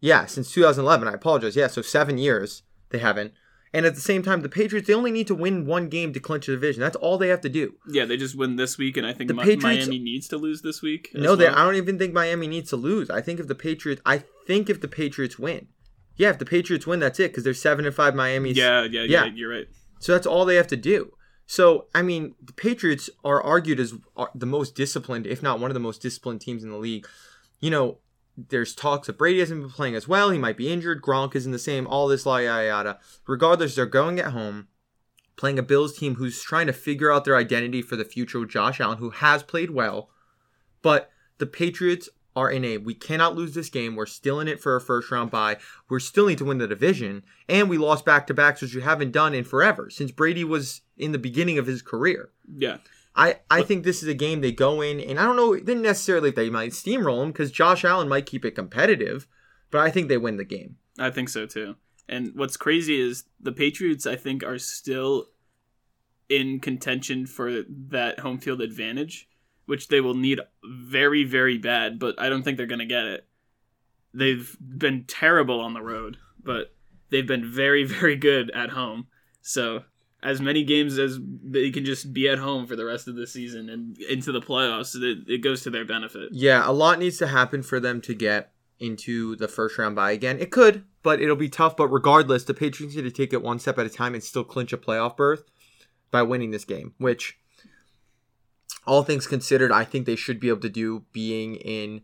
[0.00, 1.08] yeah, since 2011.
[1.08, 1.56] I apologize.
[1.56, 3.32] Yeah, so seven years they haven't.
[3.72, 6.18] And at the same time, the Patriots they only need to win one game to
[6.20, 6.80] clinch the division.
[6.80, 7.74] That's all they have to do.
[7.88, 8.04] yeah.
[8.04, 10.62] They just win this week, and I think The Mi- Patriots- Miami needs to lose
[10.62, 11.10] this week.
[11.14, 11.46] No, they.
[11.46, 13.10] I don't even think Miami needs to lose.
[13.10, 15.68] I think if the Patriots, I think if the Patriots win,
[16.16, 18.16] yeah, if the Patriots win, that's it because they're seven and five.
[18.16, 19.24] Miami's Yeah, yeah, Yeah.
[19.26, 19.32] yeah.
[19.34, 19.66] You're right.
[20.00, 21.12] So that's all they have to do.
[21.50, 25.68] So, I mean, the Patriots are argued as uh, the most disciplined, if not one
[25.68, 27.08] of the most disciplined teams in the league.
[27.58, 27.98] You know,
[28.36, 30.30] there's talks that Brady hasn't been playing as well.
[30.30, 31.02] He might be injured.
[31.02, 31.88] Gronk isn't the same.
[31.88, 32.98] All this, la yada yada.
[33.26, 34.68] Regardless, they're going at home,
[35.34, 38.50] playing a Bills team who's trying to figure out their identity for the future with
[38.50, 40.08] Josh Allen, who has played well.
[40.82, 42.08] But the Patriots
[42.40, 43.96] are in a we cannot lose this game.
[43.96, 45.58] We're still in it for a first round bye.
[45.88, 48.82] We still need to win the division, and we lost back to backs, which we
[48.82, 52.30] haven't done in forever since Brady was in the beginning of his career.
[52.52, 52.78] Yeah,
[53.14, 55.82] I, I think this is a game they go in, and I don't know then
[55.82, 59.26] necessarily if they might steamroll them because Josh Allen might keep it competitive,
[59.70, 60.76] but I think they win the game.
[60.98, 61.76] I think so too.
[62.08, 64.06] And what's crazy is the Patriots.
[64.06, 65.26] I think are still
[66.28, 69.28] in contention for that home field advantage,
[69.70, 72.00] which they will need very, very bad.
[72.00, 73.24] But I don't think they're going to get it.
[74.12, 76.74] They've been terrible on the road, but
[77.10, 79.06] they've been very, very good at home.
[79.42, 79.84] So
[80.24, 83.28] as many games as they can just be at home for the rest of the
[83.28, 86.30] season and into the playoffs, it, it goes to their benefit.
[86.32, 88.50] Yeah, a lot needs to happen for them to get
[88.80, 90.40] into the first round by again.
[90.40, 91.76] It could, but it'll be tough.
[91.76, 94.42] But regardless, the Patriots need to take it one step at a time and still
[94.42, 95.44] clinch a playoff berth
[96.10, 97.38] by winning this game, which,
[98.86, 102.02] all things considered, I think they should be able to do being in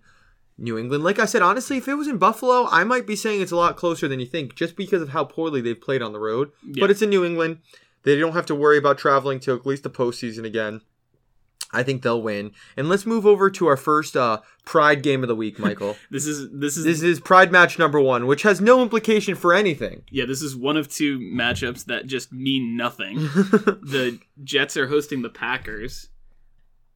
[0.59, 1.05] New England.
[1.05, 3.57] Like I said, honestly, if it was in Buffalo, I might be saying it's a
[3.57, 6.51] lot closer than you think just because of how poorly they've played on the road.
[6.65, 6.81] Yeah.
[6.81, 7.59] But it's in New England.
[8.05, 10.81] They don't have to worry about traveling to at least the postseason again.
[11.73, 12.53] I think they'll win.
[12.77, 15.97] And let's move over to our first uh, Pride game of the week, Michael.
[16.11, 19.53] This is this is this is Pride match number one, which has no implication for
[19.53, 20.05] anything.
[20.11, 23.17] Yeah, this is one of two matchups that just mean nothing.
[23.19, 26.09] the Jets are hosting the Packers.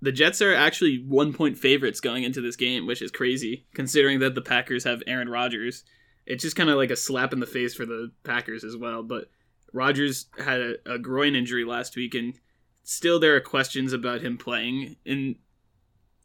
[0.02, 4.20] The Jets are actually one point favorites going into this game, which is crazy considering
[4.20, 5.84] that the Packers have Aaron Rodgers.
[6.26, 9.02] It's just kind of like a slap in the face for the Packers as well.
[9.02, 9.28] But
[9.72, 12.34] Rodgers had a, a groin injury last week, and
[12.82, 14.96] still there are questions about him playing.
[15.04, 15.36] And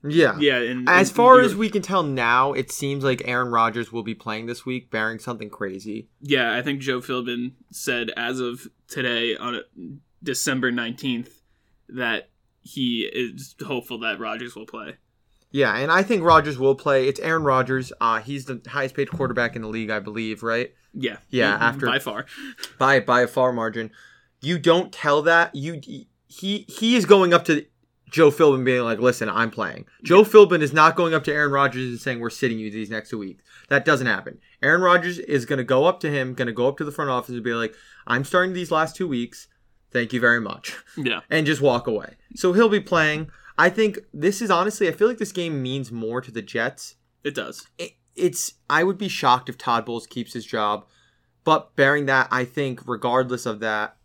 [0.03, 0.37] yeah.
[0.39, 3.91] yeah, and As and far as we can tell now, it seems like Aaron Rodgers
[3.91, 6.09] will be playing this week, bearing something crazy.
[6.21, 9.59] Yeah, I think Joe Philbin said as of today on uh,
[10.23, 11.29] December 19th
[11.89, 12.29] that
[12.65, 14.95] he is hopeful that Rodgers will play.
[15.51, 17.07] Yeah, and I think Rodgers will play.
[17.07, 17.93] It's Aaron Rodgers.
[18.01, 20.73] Uh, he's the highest paid quarterback in the league, I believe, right?
[20.93, 21.17] Yeah.
[21.29, 22.25] Yeah, Mhm, after- by far.
[22.77, 23.91] by by a far margin.
[24.41, 25.55] You don't tell that.
[25.55, 25.79] You
[26.27, 27.65] he he is going up to
[28.11, 31.51] Joe Philbin being like, "Listen, I'm playing." Joe Philbin is not going up to Aaron
[31.51, 34.39] Rodgers and saying, "We're sitting you these next two weeks." That doesn't happen.
[34.61, 36.91] Aaron Rodgers is going to go up to him, going to go up to the
[36.91, 37.73] front office and be like,
[38.07, 39.47] "I'm starting these last two weeks.
[39.95, 40.75] Thank you very much.
[40.97, 41.21] Yeah.
[41.29, 42.15] And just walk away.
[42.35, 43.29] So he'll be playing.
[43.57, 46.95] I think this is honestly, I feel like this game means more to the Jets.
[47.23, 47.65] It does.
[47.77, 50.85] It, it's, I would be shocked if Todd Bowles keeps his job.
[51.45, 53.95] But bearing that, I think regardless of that,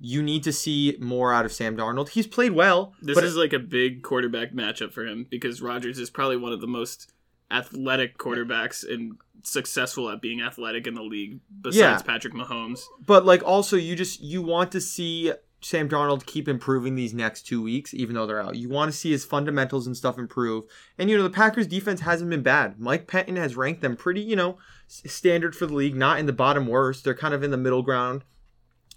[0.00, 2.10] you need to see more out of Sam Darnold.
[2.10, 2.94] He's played well.
[3.02, 6.62] This is like a big quarterback matchup for him because Rodgers is probably one of
[6.62, 7.12] the most
[7.50, 12.02] athletic quarterbacks and successful at being athletic in the league besides Yeah.
[12.02, 12.80] Patrick Mahomes.
[13.06, 17.42] But like also you just you want to see Sam Darnold keep improving these next
[17.46, 18.56] two weeks, even though they're out.
[18.56, 20.64] You want to see his fundamentals and stuff improve.
[20.98, 22.78] And you know the Packers defense hasn't been bad.
[22.78, 26.32] Mike Pettine has ranked them pretty, you know, standard for the league, not in the
[26.32, 27.04] bottom worst.
[27.04, 28.22] They're kind of in the middle ground.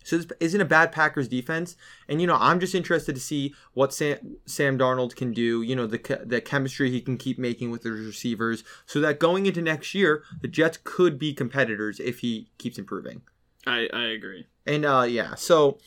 [0.10, 1.76] So this isn't a bad Packers defense,
[2.08, 5.62] and you know I'm just interested to see what Sam, Sam Darnold can do.
[5.62, 9.46] You know the the chemistry he can keep making with the receivers, so that going
[9.46, 13.22] into next year the Jets could be competitors if he keeps improving.
[13.68, 14.48] I, I agree.
[14.66, 15.78] And uh yeah, so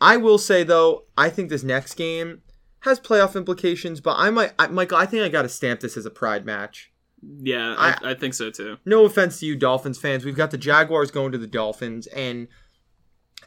[0.00, 2.42] I will say though, I think this next game
[2.80, 5.96] has playoff implications, but I might I, Michael, I think I got to stamp this
[5.96, 6.92] as a pride match.
[7.40, 8.76] Yeah, I, I, think so too.
[8.84, 10.26] No offense to you Dolphins fans.
[10.26, 12.48] We've got the Jaguars going to the Dolphins and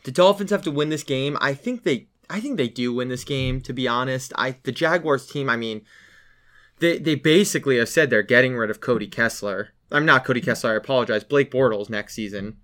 [0.03, 1.37] the Dolphins have to win this game.
[1.41, 4.33] I think they I think they do win this game to be honest.
[4.35, 5.83] I the Jaguars team, I mean,
[6.79, 9.69] they they basically have said they're getting rid of Cody Kessler.
[9.91, 11.23] I'm not Cody Kessler, I apologize.
[11.23, 12.57] Blake Bortles next season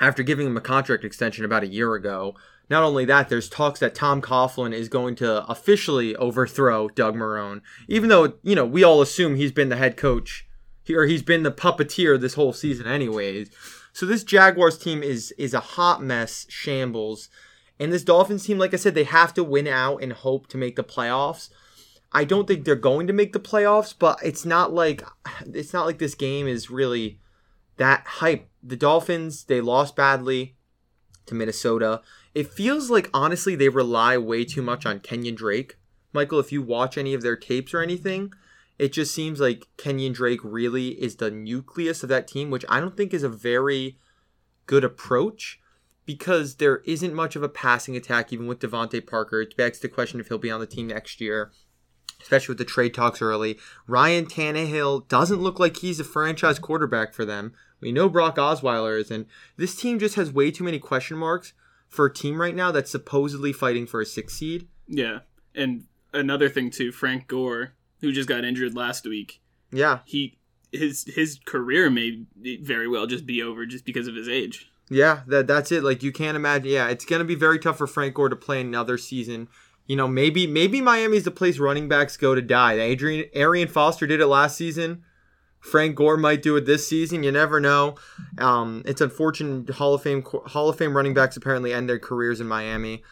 [0.00, 2.34] after giving him a contract extension about a year ago.
[2.68, 7.60] Not only that, there's talks that Tom Coughlin is going to officially overthrow Doug Marrone,
[7.88, 10.46] even though you know we all assume he's been the head coach,
[10.90, 13.50] or he's been the puppeteer this whole season, anyways.
[13.92, 17.28] So this Jaguars team is is a hot mess, shambles,
[17.78, 20.58] and this Dolphins team, like I said, they have to win out and hope to
[20.58, 21.50] make the playoffs.
[22.12, 25.02] I don't think they're going to make the playoffs, but it's not like
[25.46, 27.18] it's not like this game is really
[27.76, 28.48] that hype.
[28.62, 30.56] The Dolphins, they lost badly
[31.26, 32.02] to Minnesota.
[32.34, 35.76] It feels like honestly they rely way too much on Kenyon Drake.
[36.12, 38.32] Michael, if you watch any of their tapes or anything,
[38.78, 42.80] it just seems like Kenyon Drake really is the nucleus of that team, which I
[42.80, 43.98] don't think is a very
[44.66, 45.60] good approach
[46.04, 49.40] because there isn't much of a passing attack even with DeVante Parker.
[49.40, 51.52] It begs the question if he'll be on the team next year
[52.22, 53.58] especially with the trade talks early.
[53.86, 57.52] Ryan Tannehill doesn't look like he's a franchise quarterback for them.
[57.80, 61.52] We know Brock Osweiler is, and this team just has way too many question marks
[61.88, 64.68] for a team right now that's supposedly fighting for a six seed.
[64.86, 65.20] Yeah,
[65.54, 67.72] and another thing too, Frank Gore,
[68.02, 69.40] who just got injured last week,
[69.70, 70.36] Yeah, he
[70.70, 72.24] his his career may
[72.60, 74.70] very well just be over just because of his age.
[74.90, 75.82] yeah, that that's it.
[75.82, 76.70] Like you can't imagine.
[76.70, 79.48] Yeah, it's gonna be very tough for Frank Gore to play another season.
[79.86, 82.74] You know, maybe maybe Miami's the place running backs go to die.
[82.80, 85.02] Adrian Arian Foster did it last season.
[85.60, 87.22] Frank Gore might do it this season.
[87.22, 87.94] You never know.
[88.38, 89.70] Um, it's unfortunate.
[89.76, 93.02] Hall of Fame Hall of Fame running backs apparently end their careers in Miami.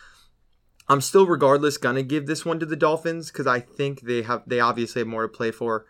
[0.90, 4.42] I'm still, regardless, gonna give this one to the Dolphins because I think they have
[4.44, 5.86] they obviously have more to play for,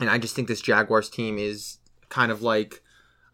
[0.00, 2.82] and I just think this Jaguars team is kind of like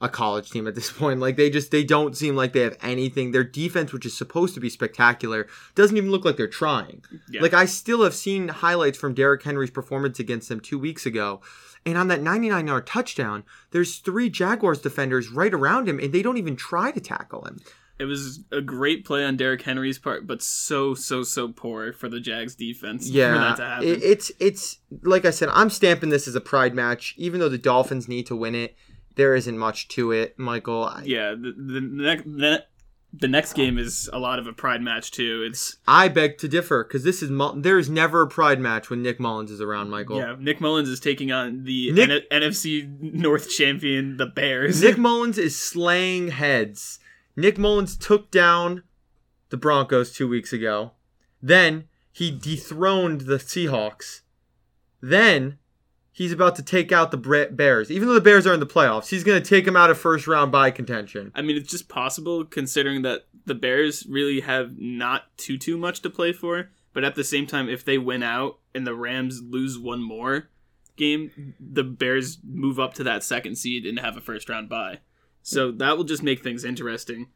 [0.02, 1.20] a college team at this point.
[1.20, 3.32] Like they just they don't seem like they have anything.
[3.32, 7.02] Their defense, which is supposed to be spectacular, doesn't even look like they're trying.
[7.30, 7.40] Yeah.
[7.40, 11.40] Like I still have seen highlights from Derrick Henry's performance against them two weeks ago.
[11.86, 16.22] And on that 99 yard touchdown, there's three Jaguars defenders right around him, and they
[16.22, 17.60] don't even try to tackle him.
[17.98, 22.08] It was a great play on Derrick Henry's part, but so so so poor for
[22.08, 23.88] the Jags defense for Yeah, that to happen.
[23.88, 27.48] it, it's it's like I said, I'm stamping this as a pride match, even though
[27.48, 28.74] the Dolphins need to win it.
[29.16, 30.82] There isn't much to it, Michael.
[30.84, 32.64] I, yeah, the, the next the,
[33.16, 35.46] the next game is a lot of a pride match too.
[35.48, 38.90] It's I beg to differ because this is Mul- there is never a pride match
[38.90, 40.18] when Nick Mullens is around, Michael.
[40.18, 44.82] yeah, Nick Mullens is taking on the Nick- N- NFC North champion, the Bears.
[44.82, 46.98] Nick Mullens is slaying heads.
[47.36, 48.82] Nick Mullens took down
[49.50, 50.92] the Broncos two weeks ago.
[51.42, 54.20] Then he dethroned the Seahawks.
[55.00, 55.58] Then
[56.12, 57.90] he's about to take out the Bears.
[57.90, 59.98] Even though the Bears are in the playoffs, he's going to take them out of
[59.98, 61.32] first round by contention.
[61.34, 66.00] I mean, it's just possible considering that the Bears really have not too too much
[66.02, 66.70] to play for.
[66.94, 70.48] But at the same time, if they win out and the Rams lose one more
[70.96, 75.00] game, the Bears move up to that second seed and have a first round bye.
[75.44, 77.28] So that will just make things interesting.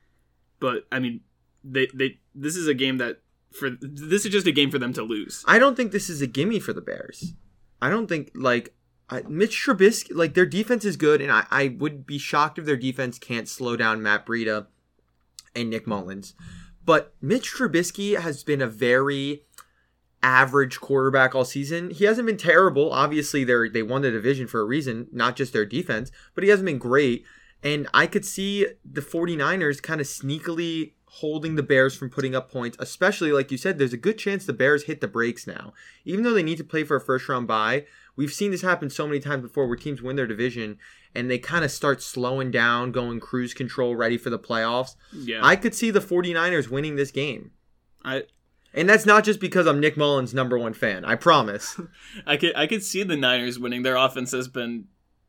[0.58, 1.20] But I mean,
[1.62, 3.20] they they this is a game that
[3.52, 5.44] for this is just a game for them to lose.
[5.46, 7.34] I don't think this is a gimme for the Bears.
[7.80, 8.74] I don't think like
[9.10, 12.64] I, Mitch Trubisky, like their defense is good, and I, I would be shocked if
[12.64, 14.66] their defense can't slow down Matt Breida
[15.54, 16.34] and Nick Mullens.
[16.84, 19.42] But Mitch Trubisky has been a very
[20.22, 21.90] average quarterback all season.
[21.90, 22.90] He hasn't been terrible.
[22.90, 26.48] Obviously, they they won the division for a reason, not just their defense, but he
[26.48, 27.26] hasn't been great.
[27.62, 32.50] And I could see the 49ers kind of sneakily holding the Bears from putting up
[32.50, 35.72] points, especially like you said, there's a good chance the Bears hit the brakes now.
[36.04, 38.90] Even though they need to play for a first round bye, we've seen this happen
[38.90, 40.78] so many times before where teams win their division
[41.14, 44.94] and they kind of start slowing down, going cruise control, ready for the playoffs.
[45.12, 45.40] Yeah.
[45.42, 47.52] I could see the 49ers winning this game.
[48.04, 48.24] I
[48.74, 51.04] And that's not just because I'm Nick Mullens' number one fan.
[51.04, 51.80] I promise.
[52.26, 53.82] I could I could see the Niners winning.
[53.82, 54.84] Their offense has been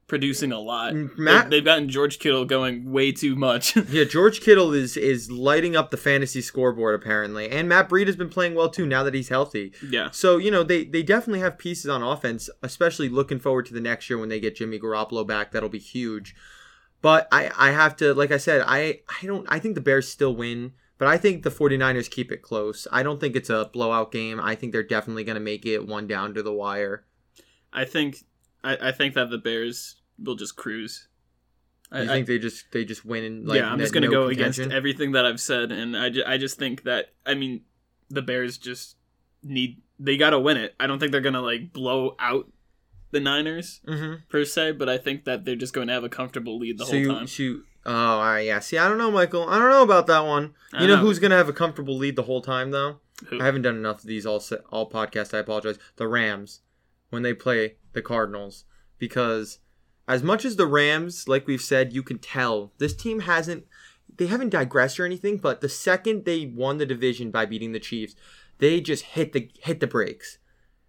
[0.10, 0.94] producing a lot.
[1.18, 3.76] Matt- They've, gotten George Kittle going way too much.
[3.90, 8.18] yeah, George Kittle is is lighting up the fantasy scoreboard apparently, and Matt Breed has
[8.18, 9.72] been playing well too now that he's healthy.
[9.90, 10.10] yeah.
[10.12, 13.80] So you know they they definitely have pieces on offense, especially looking forward to the
[13.80, 15.52] next year when they get Jimmy Garoppolo back.
[15.52, 16.36] That'll be huge.
[17.02, 20.10] But I I have to like I said I I don't I think the Bears
[20.10, 20.74] still win.
[20.98, 22.86] But I think the 49ers keep it close.
[22.92, 24.38] I don't think it's a blowout game.
[24.38, 27.06] I think they're definitely going to make it one down to the wire.
[27.72, 28.18] I think
[28.64, 31.08] I, I think that the Bears will just cruise.
[31.92, 33.24] I, You I- think they just they just win?
[33.24, 34.66] In, like, yeah, I'm just gonna no go contention?
[34.66, 37.62] against everything that I've said, and I, ju- I just think that I mean
[38.10, 38.96] the Bears just
[39.44, 40.76] need they gotta win it.
[40.80, 42.52] I don't think they're gonna like blow out
[43.12, 44.22] the Niners Mhm.
[44.30, 46.86] per se, but I think that they're just going to have a comfortable lead the
[46.86, 47.26] so whole you, time.
[47.28, 48.60] so oh, all right, yeah.
[48.60, 49.50] See, I don't know, Michael.
[49.50, 50.54] I don't know about that one.
[50.80, 51.02] You know, know.
[51.02, 53.00] who's gonna have a comfortable lead the whole time though?
[53.30, 53.42] Who?
[53.42, 55.34] I haven't done enough of these all all podcasts.
[55.34, 55.80] I apologize.
[55.96, 56.62] The Rams
[57.10, 58.66] when they play the Cardinals
[59.00, 59.58] because
[60.10, 63.66] as much as the Rams, like we've said, you can tell this team hasn't
[64.18, 65.38] they haven't digressed or anything.
[65.38, 68.16] But the second they won the division by beating the Chiefs,
[68.58, 70.40] they just hit the hit the brakes.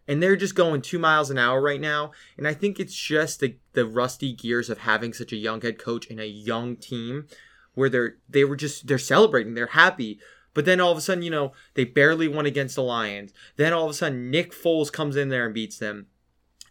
[0.08, 2.12] And they're just going two miles an hour right now.
[2.36, 5.78] And I think it's just the, the rusty gears of having such a young head
[5.78, 7.28] coach and a young team
[7.74, 10.18] where they're they were just they're celebrating, they're happy.
[10.54, 13.32] But then all of a sudden, you know, they barely won against the Lions.
[13.56, 16.06] Then all of a sudden, Nick Foles comes in there and beats them.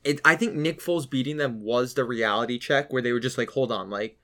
[0.03, 3.37] It, I think Nick Foles beating them was the reality check where they were just
[3.37, 4.17] like, hold on, like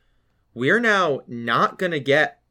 [0.54, 2.42] we're now not gonna get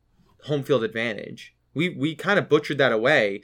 [0.45, 1.55] home field advantage.
[1.75, 3.43] We we kind of butchered that away.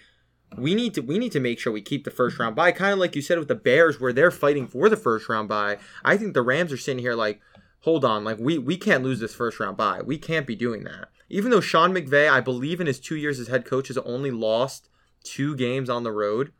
[0.57, 2.73] We need to we need to make sure we keep the first round by.
[2.73, 5.49] Kind of like you said with the Bears, where they're fighting for the first round
[5.49, 5.79] by.
[6.05, 7.41] I think the Rams are sitting here like,
[7.81, 10.03] hold on, like we we can't lose this first round by.
[10.03, 11.09] We can't be doing that.
[11.29, 14.31] Even though Sean McVay, I believe in his two years as head coach, has only
[14.31, 14.89] lost
[15.23, 16.53] two games on the road,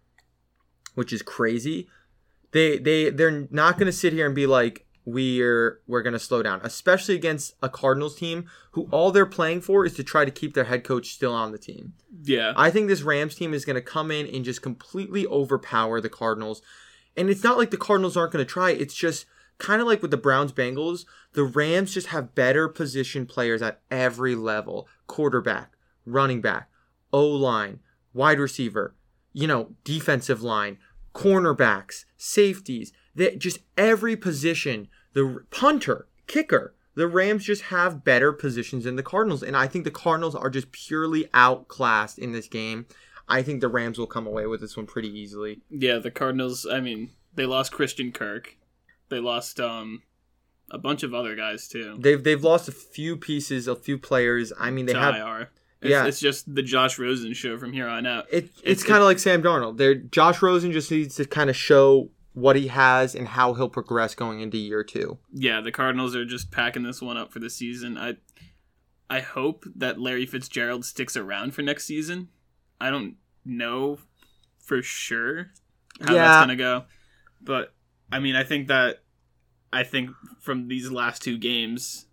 [0.95, 1.89] which is crazy.
[2.53, 6.19] They they they're not going to sit here and be like we're we're going to
[6.19, 10.25] slow down, especially against a Cardinals team who all they're playing for is to try
[10.25, 11.95] to keep their head coach still on the team.
[12.23, 16.01] yeah, I think this Rams team is going to come in and just completely overpower
[16.01, 16.63] the Cardinals.
[17.17, 18.71] And it's not like the Cardinals aren't going to try.
[18.71, 19.27] It's just
[19.59, 23.81] kind of like with the Browns Bengals, the Rams just have better position players at
[23.91, 25.73] every level quarterback,
[26.07, 26.71] running back,
[27.13, 27.81] O line,
[28.15, 28.95] wide receiver,
[29.33, 30.79] you know, defensive line,
[31.15, 32.93] cornerbacks, safeties.
[33.15, 39.03] That just every position, the punter, kicker, the Rams just have better positions than the
[39.03, 39.43] Cardinals.
[39.43, 42.87] And I think the Cardinals are just purely outclassed in this game.
[43.29, 45.61] I think the Rams will come away with this one pretty easily.
[45.71, 45.99] yeah.
[45.99, 46.67] The Cardinals.
[46.71, 48.57] I mean, they lost Christian Kirk.
[49.09, 50.03] They lost um
[50.71, 51.97] a bunch of other guys too.
[51.99, 54.53] They've they've lost a few pieces, a few players.
[54.59, 55.51] I mean, they have IR.
[55.83, 56.05] It's, Yeah.
[56.07, 58.27] it's just the Josh Rosen show from here on out.
[58.31, 59.77] it, it's, It's- kind of like Sam Darnold.
[59.79, 63.69] There, Josh Rosen just needs to kind of show what he has and how he'll
[63.69, 65.19] progress going into year two.
[65.33, 67.97] yeah, the Cardinals are just packing this one up for the season.
[67.99, 68.17] I
[69.09, 72.29] I hope that Larry Fitzgerald sticks around for next season.
[72.81, 73.99] I don't know
[74.61, 75.51] for sure
[76.01, 76.23] how Yeah.
[76.29, 76.85] that's gonna go,
[77.41, 77.75] but
[78.13, 79.03] I mean, I think that
[79.73, 80.11] I think
[80.41, 82.07] from these last two games,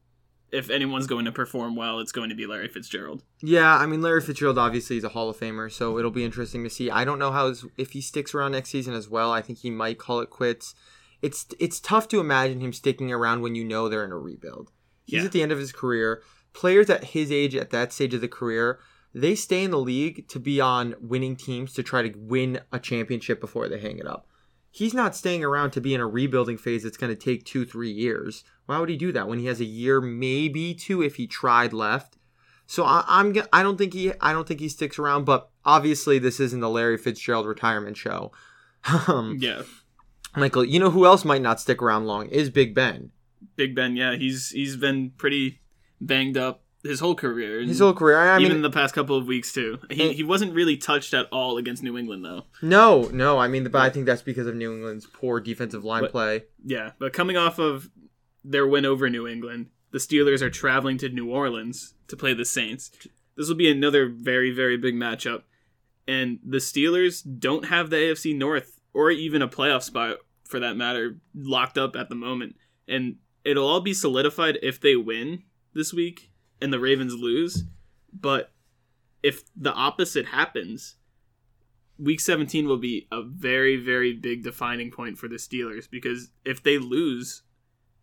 [0.52, 3.24] if anyone's going to perform well, it's going to be Larry Fitzgerald.
[3.42, 6.64] Yeah, I mean Larry Fitzgerald obviously is a Hall of Famer, so it'll be interesting
[6.64, 6.90] to see.
[6.90, 9.32] I don't know how his, if he sticks around next season as well.
[9.32, 10.74] I think he might call it quits.
[11.22, 14.72] It's it's tough to imagine him sticking around when you know they're in a rebuild.
[15.06, 15.26] He's Yeah.
[15.26, 16.22] at the end of his career.
[16.54, 18.80] Players at his age, at that stage of the career,
[19.14, 22.80] they stay in the league to be on winning teams to try to win a
[22.80, 24.28] championship before they hang it up.
[24.78, 27.66] He's not staying around to be in a rebuilding phase that's going to take two,
[27.66, 28.44] three years.
[28.68, 31.74] Why would he do that when he has a year, maybe two, if he tried
[31.74, 32.20] left?
[32.68, 35.26] So I, I'm I don't think he I don't think he sticks around.
[35.26, 38.32] But obviously, this isn't the Larry Fitzgerald retirement show.
[39.08, 39.64] um, Yeah,
[40.36, 43.10] Michael, you know who else might not stick around long is Big Ben.
[43.56, 43.96] Big Ben.
[43.96, 45.60] Yeah, he's he's been pretty
[46.00, 47.62] banged up his whole career.
[47.62, 48.18] His whole career.
[48.18, 49.80] I even mean, the past couple of weeks too.
[49.92, 52.46] He And- he wasn't really touched at all against New England though.
[52.62, 53.38] no, no.
[53.38, 56.44] I mean, but I think that's because of New England's poor defensive line But- play.
[56.66, 57.90] Yeah, but coming off of
[58.44, 62.46] their win over New England, the Steelers are traveling to New Orleans to play the
[62.46, 62.92] Saints.
[63.36, 65.44] This will be another very very big matchup,
[66.08, 70.76] and the Steelers don't have the AFC North or even a playoff spot for that
[70.78, 72.56] matter locked up at the moment,
[72.88, 76.32] and it'll all be solidified if they win this week
[76.62, 77.64] and the Ravens lose.
[78.14, 78.52] But
[79.24, 80.96] if the opposite happens,
[81.98, 86.62] week 17 will be a very, very big defining point for the Steelers because if
[86.64, 87.44] they lose,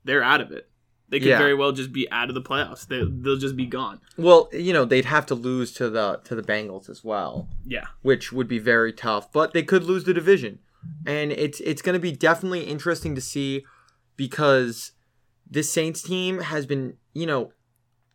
[0.04, 0.68] they're out of it.
[1.08, 1.38] They could Yeah.
[1.38, 2.86] very well just be out of the playoffs.
[2.88, 4.00] They, they'll just be gone.
[4.16, 7.86] Well, you know, they'd have to lose to the to the Bengals as well, Yeah.
[8.02, 9.30] which would be very tough.
[9.32, 10.60] But they could lose the division,
[11.06, 13.64] and it's it's going to be definitely interesting to see
[14.16, 14.92] because
[15.48, 17.52] this Saints team has been, you know,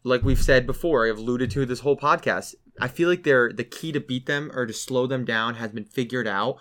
[0.04, 2.56] like we've said before, I've alluded to this whole podcast.
[2.80, 5.72] I feel like they're the key to beat them or to slow them down has
[5.72, 6.58] been figured out.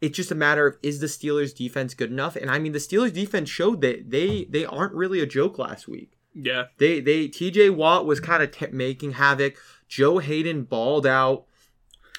[0.00, 2.34] It's just a matter of is the Steelers defense good enough?
[2.34, 5.86] And I mean, the Steelers defense showed that they they aren't really a joke last
[5.86, 6.12] week.
[6.34, 6.64] Yeah.
[6.78, 9.56] They they TJ Watt was kind of t- making havoc.
[9.88, 11.44] Joe Haden balled out.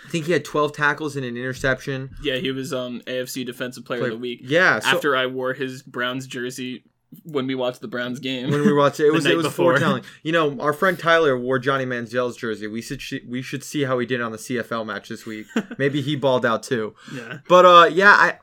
[0.06, 2.16] I think he had 12 tackles and an interception.
[2.24, 4.40] Yeah, he was um AFC Defensive Player of the Week.
[4.44, 4.80] Yeah.
[4.80, 6.84] So After I wore his Browns jersey
[7.24, 8.52] when we watched the Browns game.
[8.52, 9.74] when we watched it, it was it was before.
[9.74, 10.04] foretelling.
[10.24, 12.68] You know, our friend Tyler wore Johnny Manziel's jersey.
[12.68, 15.48] We should we should see how he did on the CFL match this week.
[15.78, 16.96] Maybe he balled out too.
[17.14, 17.40] yeah.
[17.48, 18.40] But uh, yeah, I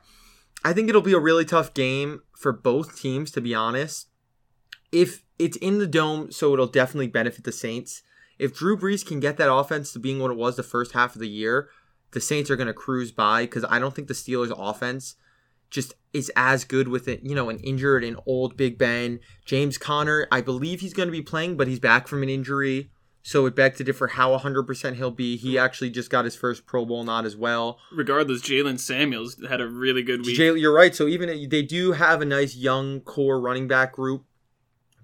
[0.63, 4.07] I think it'll be a really tough game for both teams to be honest.
[4.91, 8.01] If it's in the dome, so it'll definitely benefit the Saints.
[8.37, 11.13] If Drew Brees can get that offense to being what it was the first half
[11.15, 11.69] of the year,
[12.11, 15.15] the Saints are going to cruise by because I don't think the Steelers' offense
[15.69, 17.21] just is as good with it.
[17.23, 21.11] You know, an injured and old Big Ben, James Conner, I believe he's going to
[21.11, 22.89] be playing, but he's back from an injury.
[23.21, 25.37] So it begs to differ how 100% he'll be.
[25.37, 27.77] He actually just got his first Pro Bowl nod as well.
[27.91, 30.35] Regardless, Jaylen Samuels had a really good week.
[30.35, 30.95] Jay, you're right.
[30.95, 34.23] So even they do have a nice young core running back group,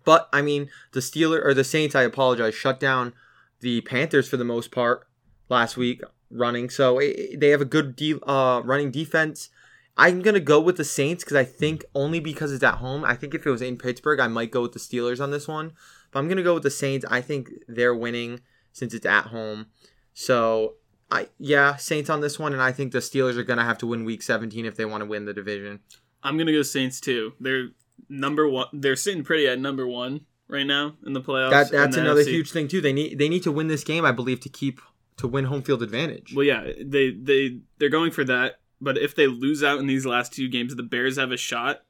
[0.05, 1.93] but I mean the Steeler or the Saints.
[1.93, 2.55] I apologize.
[2.55, 3.13] Shut down
[3.59, 5.07] the Panthers for the most part
[5.49, 6.01] last week
[6.31, 6.69] running.
[6.69, 9.49] So it, they have a good de- uh, running defense.
[9.97, 13.05] I'm gonna go with the Saints because I think only because it's at home.
[13.05, 15.47] I think if it was in Pittsburgh, I might go with the Steelers on this
[15.47, 15.73] one.
[16.11, 17.05] But I'm gonna go with the Saints.
[17.09, 18.41] I think they're winning
[18.73, 19.67] since it's at home.
[20.13, 20.75] So
[21.09, 23.87] I yeah, Saints on this one, and I think the Steelers are gonna have to
[23.87, 25.79] win Week 17 if they want to win the division.
[26.23, 27.33] I'm gonna go Saints too.
[27.39, 27.69] They're
[28.09, 28.67] number one.
[28.73, 31.51] They're sitting pretty at number one right now in the playoffs.
[31.51, 32.29] That that's the another NFC.
[32.29, 32.81] huge thing too.
[32.81, 34.81] They need they need to win this game, I believe, to keep
[35.17, 36.33] to win home field advantage.
[36.35, 38.59] Well, yeah, they they they're going for that.
[38.81, 41.81] But if they lose out in these last two games, the Bears have a shot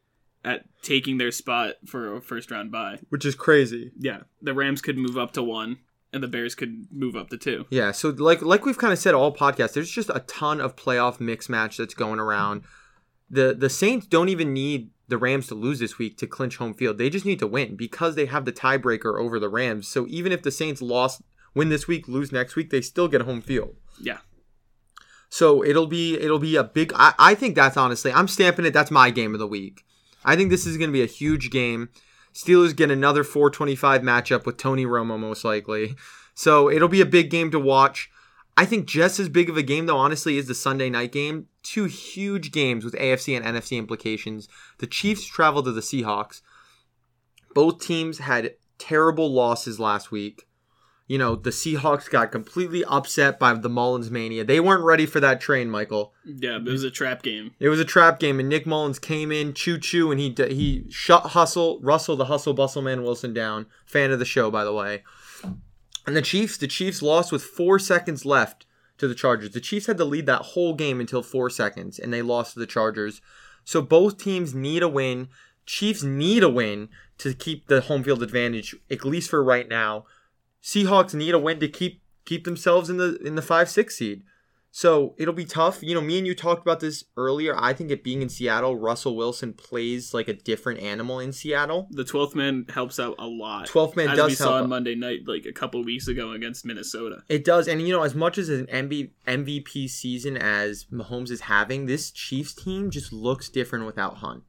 [0.43, 2.99] at taking their spot for a first round bye.
[3.09, 3.91] Which is crazy.
[3.97, 5.79] Yeah, the Rams could move up to one,
[6.13, 7.65] and the Bears could move up to two.
[7.69, 10.75] Yeah, so like like we've kind of said all podcasts, there's just a ton of
[10.75, 12.63] playoff mix match that's going around.
[13.29, 16.73] The the Saints don't even need the Rams to lose this week to clinch home
[16.73, 16.97] field.
[16.97, 19.87] They just need to win because they have the tiebreaker over the Rams.
[19.87, 21.21] So even if the Saints lost
[21.53, 23.75] win this week, lose next week, they still get home field.
[23.99, 24.19] Yeah,
[25.35, 28.71] So it'll be it'll be a big I, I think that's honestly I'm stamping it,
[28.71, 29.83] that's my game of the week.
[30.23, 31.89] I think this is gonna be a huge game.
[32.33, 35.97] Steelers get another 425 matchup with Tony Romo most likely.
[36.35, 38.09] So it'll be a big game to watch.
[38.55, 41.47] I think just as big of a game though, honestly, is the Sunday night game.
[41.63, 44.47] Two huge games with AFC and NFC implications.
[44.77, 46.43] The Chiefs travel to the Seahawks.
[47.53, 50.47] Both teams had terrible losses last week.
[51.07, 54.43] You know, the Seahawks got completely upset by the Mullens mania.
[54.43, 56.13] They weren't ready for that train, Michael.
[56.23, 57.53] yeah, it was a trap game.
[57.59, 60.85] It was a trap game, and Nick Mullens came in, choo choo, and he he
[60.89, 63.67] shut Hustle Russell, the Hustle Bustle Man Wilson down.
[63.85, 65.03] Fan of the show, by the way.
[66.07, 68.65] And the Chiefs, the Chiefs lost with four seconds left
[68.97, 69.51] to the Chargers.
[69.51, 72.59] The Chiefs had to lead that whole game until four seconds, and they lost to
[72.59, 73.21] the Chargers.
[73.63, 75.29] So both teams need a win.
[75.65, 80.05] Chiefs need a win to keep the home field advantage, at least for right now.
[80.65, 84.23] Seahawks need a win to keep keep themselves in the in the five six seed.
[84.71, 85.81] So it'll be tough.
[85.81, 87.55] You know, me and you talked about this earlier.
[87.55, 91.87] I think it being in Seattle, Russell Wilson plays like a different animal in Seattle.
[91.91, 93.67] The twelfth man helps out a lot.
[93.67, 96.65] 12th man as does we saw on Monday night, like a couple weeks ago against
[96.65, 97.23] Minnesota.
[97.29, 101.41] It does, and you know, as much as an MV, MVP season as Mahomes is
[101.41, 104.43] having, this Chiefs team just looks different without Hunt.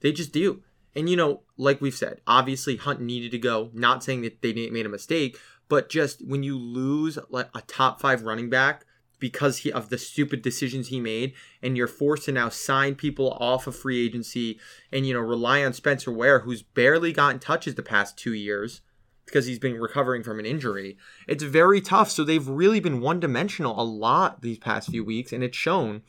[0.00, 0.62] They just do.
[0.94, 3.70] And you know, like we've said, obviously Hunt needed to go.
[3.72, 5.38] Not saying that they made a mistake,
[5.72, 8.84] but just when you lose like a top five running back
[9.18, 13.38] because he, of the stupid decisions he made, and you're forced to now sign people
[13.40, 14.60] off of free agency,
[14.92, 18.82] and you know rely on Spencer Ware, who's barely gotten touches the past two years
[19.24, 20.98] because he's been recovering from an injury.
[21.26, 22.10] It's very tough.
[22.10, 26.02] So they've really been one dimensional a lot these past few weeks, and it's shown.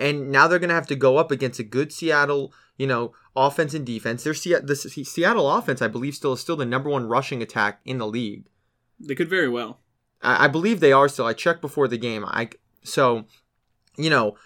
[0.00, 3.12] And now they're going to have to go up against a good Seattle, you know,
[3.46, 4.24] offense and defense.
[4.24, 7.42] Their Se- the Se- Seattle offense, I believe, still is still the number one rushing
[7.42, 8.44] attack in the league.
[9.00, 9.80] They could very well.
[10.22, 11.26] I, I believe they are still.
[11.26, 12.24] I checked before the game.
[12.26, 12.50] I
[12.82, 13.24] so,
[13.96, 14.36] you know,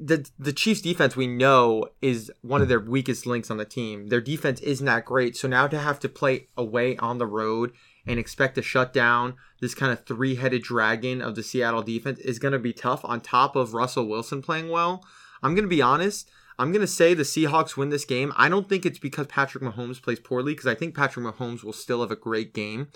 [0.00, 4.08] the the Chiefs defense we know is one of their weakest links on the team.
[4.08, 5.36] Their defense isn't that great.
[5.36, 7.72] So now to have to play away on the road
[8.06, 12.18] and expect to shut down this kind of three headed dragon of the Seattle defense
[12.18, 15.04] is going to be tough on top of Russell Wilson playing well.
[15.42, 16.28] I'm going to be honest.
[16.58, 18.32] I'm going to say the Seahawks win this game.
[18.36, 21.72] I don't think it's because Patrick Mahomes plays poorly, because I think Patrick Mahomes will
[21.72, 22.88] still have a great game.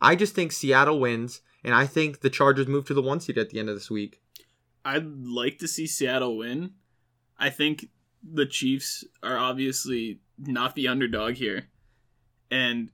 [0.00, 3.38] I just think Seattle wins, and I think the Chargers move to the one seed
[3.38, 4.20] at the end of this week.
[4.84, 6.72] I'd like to see Seattle win.
[7.38, 7.86] I think
[8.22, 11.68] the Chiefs are obviously not the underdog here.
[12.50, 12.90] And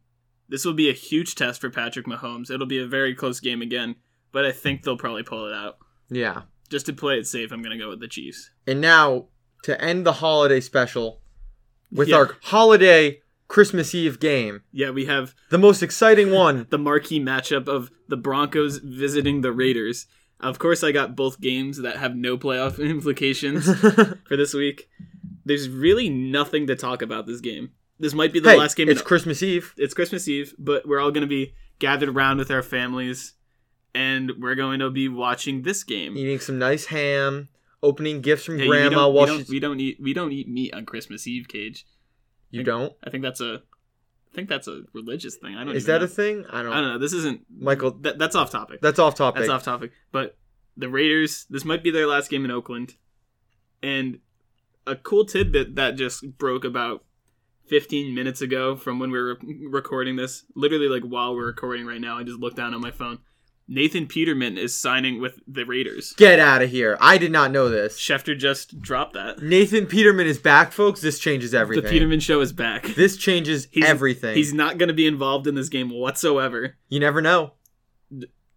[0.48, 2.50] this will be a huge test for Patrick Mahomes.
[2.50, 3.96] It'll be a very close game again,
[4.32, 5.78] but I think they'll probably pull it out.
[6.08, 6.42] Yeah.
[6.68, 8.50] Just to play it safe, I'm going to go with the Chiefs.
[8.66, 9.26] And now
[9.64, 11.20] to end the holiday special
[11.92, 12.16] with Yeah.
[12.16, 16.66] our holiday Christmas Eve game, Yeah, we have the most exciting one.
[16.70, 20.06] the marquee matchup of the Broncos visiting the Raiders.
[20.38, 23.64] Of course, I got both games that have no playoff implications
[24.28, 24.88] for this week.
[25.44, 27.72] There's really nothing to talk about this game.
[27.98, 28.88] This might be the hey, last game.
[28.88, 29.74] it's Christmas Eve.
[29.76, 33.34] it's Christmas Eve, but we're all going to be gathered around with our families,
[33.94, 36.16] and we're going to be watching this game.
[36.16, 37.48] Eating some nice ham,
[37.82, 39.48] opening gifts from we grandma we while don't, she's.
[39.48, 41.86] we don't eat we don't eat meat on Christmas Eve, Cage.
[42.50, 42.92] You don't?
[43.04, 43.62] I think that's a
[44.32, 45.56] I think that's a religious thing.
[45.56, 45.74] I don't.
[45.74, 46.04] Is that know.
[46.04, 46.44] a thing?
[46.50, 46.72] I don't.
[46.72, 46.98] I don't know.
[46.98, 48.80] This isn't Michael, That, that's off topic.
[48.80, 49.40] that's off topic.
[49.40, 49.92] That's off topic.
[50.12, 50.36] But
[50.76, 52.94] the Raiders, this might be their last game in Oakland.
[53.82, 54.20] And
[54.86, 57.04] a cool tidbit that just broke about
[57.68, 62.00] 15 minutes ago from when we were recording this, literally like while we're recording right
[62.00, 63.18] now, I just looked down on my phone.
[63.72, 66.12] Nathan Peterman is signing with the Raiders.
[66.14, 66.98] Get out of here.
[67.00, 67.98] I did not know this.
[68.00, 69.40] Schefter just dropped that.
[69.40, 71.00] Nathan Peterman is back, folks.
[71.00, 71.84] This changes everything.
[71.84, 72.82] The Peterman show is back.
[72.96, 74.34] This changes He's- everything.
[74.34, 76.76] He's not going to be involved in this game whatsoever.
[76.88, 77.52] You never know.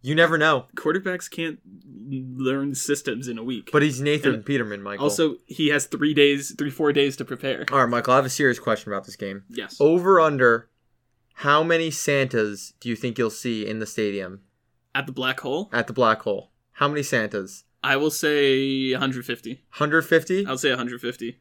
[0.02, 0.66] You never know.
[0.76, 1.60] Quarterbacks can't
[2.10, 3.70] learn systems in a week.
[3.72, 5.04] But he's Nathan And Peterman, Michael.
[5.06, 7.66] also, he has three days, three, four days to prepare.
[7.72, 8.14] all right, Michael.
[8.14, 9.44] I have a serious question about this game.
[9.48, 9.78] Yes.
[9.80, 10.70] Over under.
[11.36, 14.42] How many Santas do you think you'll see in the stadium
[14.96, 16.52] At the black hole, at the Black Hole?
[16.74, 17.64] How many Santas?
[17.84, 19.52] I will say 150.
[19.54, 20.46] 150.
[20.46, 21.40] I'll say 150.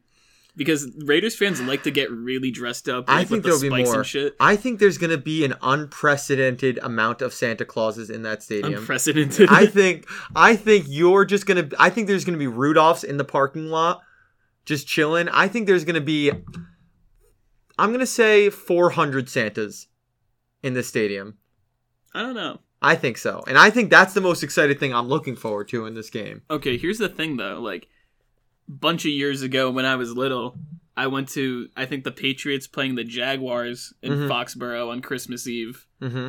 [0.55, 3.05] Because Raiders fans like to get really dressed up.
[3.07, 4.03] I think the there'll be more.
[4.03, 4.35] shit.
[4.39, 8.75] I think there's going to be an unprecedented amount of Santa Clauses in that stadium.
[8.75, 9.49] Unprecedented.
[9.49, 13.23] I think I think you're just gonna I think there's gonna be Rudolphs in the
[13.23, 14.01] parking lot
[14.65, 15.27] just chilling.
[15.29, 16.31] I think there's gonna be
[17.79, 19.87] I'm gonna say 400 Santas
[20.61, 21.37] in the stadium.
[22.13, 22.59] I don't know.
[22.83, 25.85] I think so, and I think that's the most exciting thing I'm looking forward to
[25.85, 26.41] in this game.
[26.51, 27.59] Okay, here's the thing though.
[27.61, 27.87] Like,
[28.67, 30.57] bunch of years ago when I was little,
[30.95, 34.27] I went to I think the Patriots playing the Jaguars in Mhm.
[34.29, 35.85] Foxborough on Christmas Eve.
[36.01, 36.27] hmm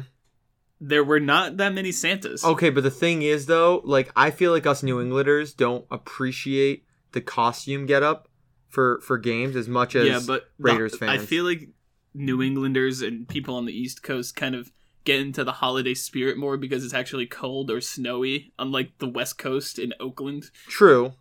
[0.81, 2.45] There were not that many Santas.
[2.45, 6.85] Okay, but the thing is though, like I feel like us New Englanders don't appreciate
[7.13, 8.29] the costume getup
[8.69, 11.71] for for games as much as yeah, but the- Raiders I feel like
[12.15, 14.73] New Englanders and people on the East Coast kind of
[15.05, 19.39] get into the holiday spirit more because it's actually cold or snowy, unlike the West
[19.39, 20.51] Coast in Oakland.
[20.67, 21.13] True.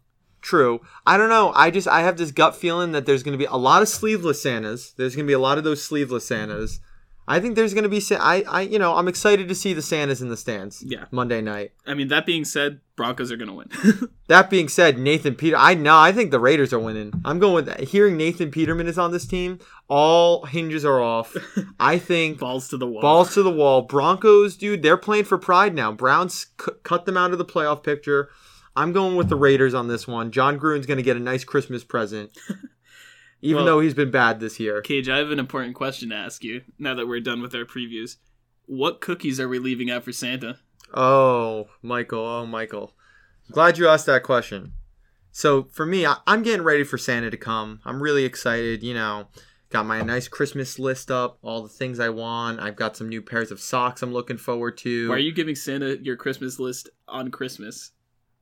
[0.41, 0.81] True.
[1.05, 1.53] I don't know.
[1.55, 3.87] I just I have this gut feeling that there's going to be a lot of
[3.87, 4.91] sleeveless Santas.
[4.91, 6.79] There's going to be a lot of those sleeveless Santas.
[7.27, 9.73] I think there's going to be Sa- I I you know, I'm excited to see
[9.73, 11.05] the Santas in the stands Yeah.
[11.11, 11.71] Monday night.
[11.87, 14.09] I mean, that being said, Broncos are going to win.
[14.27, 17.13] That being said, Nathan Peter I know I think the Raiders are winning.
[17.25, 17.81] I'm going with that.
[17.81, 19.59] Hearing Nathan Peterman is on this team,
[19.89, 21.35] all hinges are off.
[21.79, 23.01] I think Balls to the wall.
[23.01, 23.81] balls to the wall.
[23.83, 25.91] Broncos, dude, they're playing for pride now.
[25.91, 28.29] Browns cu- cut them out of the playoff picture.
[28.75, 30.31] I'm going with the Raiders on this one.
[30.31, 32.35] Jon Gruden's going to get a nice Christmas present,
[33.43, 34.81] even Well- though he's been bad this year.
[34.81, 37.65] Cage, I have an important question to ask you now that we're done with our
[37.65, 38.15] previews.
[38.65, 40.59] What cookies are we leaving out for Santa?
[40.93, 42.25] Oh, Michael.
[42.25, 42.93] Oh, Michael.
[43.51, 44.73] Glad you asked that question.
[45.31, 47.81] So for me, I- I'm getting ready for Santa to come.
[47.83, 48.81] I'm really excited.
[48.81, 49.27] You know,
[49.69, 52.61] got my nice Christmas list up, all the things I want.
[52.61, 55.09] I've got some new pairs of socks I'm looking forward to.
[55.09, 57.91] Why are you giving Santa your Christmas list on Christmas?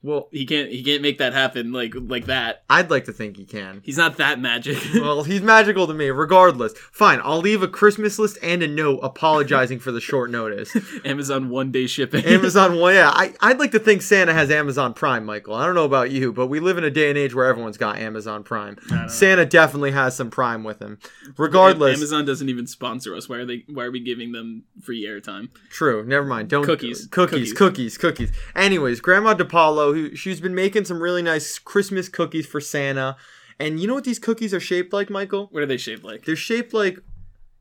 [0.04, 0.70] Well, He can't.
[0.70, 2.64] He can't make that happen like like that.
[2.70, 3.82] I'd like to think he can.
[3.84, 4.80] He's not that magic.
[4.96, 6.74] well, he's magical to me, regardless.
[6.92, 10.76] Fine, I'll leave a Christmas list and a note apologizing for the short notice.
[11.06, 12.26] Amazon one day shipping.
[12.26, 15.54] Amazon, well, yeah, I, I'd like to think Santa has Amazon Prime, Michael.
[15.54, 17.78] I don't know about you, but we live in a day and age where everyone's
[17.78, 18.78] got Amazon Prime.
[19.08, 20.98] Santa definitely has some Prime with him.
[21.38, 23.30] Regardless, Amazon doesn't even sponsor us.
[23.30, 23.66] Why are they?
[23.68, 25.50] Why are we giving them free airtime?
[25.70, 26.04] True.
[26.04, 26.50] Never mind.
[26.50, 27.08] Don't Cookies.
[27.08, 27.54] Cookies.
[27.54, 27.98] Cookies.
[27.98, 28.32] Cookies.
[28.56, 33.16] Anyways, Grandma DePaulo, she's been making some really nice Christmas cookies for Santa,
[33.60, 35.48] and you know what these cookies are shaped like, Michael?
[35.52, 36.26] What are they shaped like?
[36.26, 36.98] They're shaped like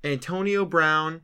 [0.03, 1.23] Antonio Brown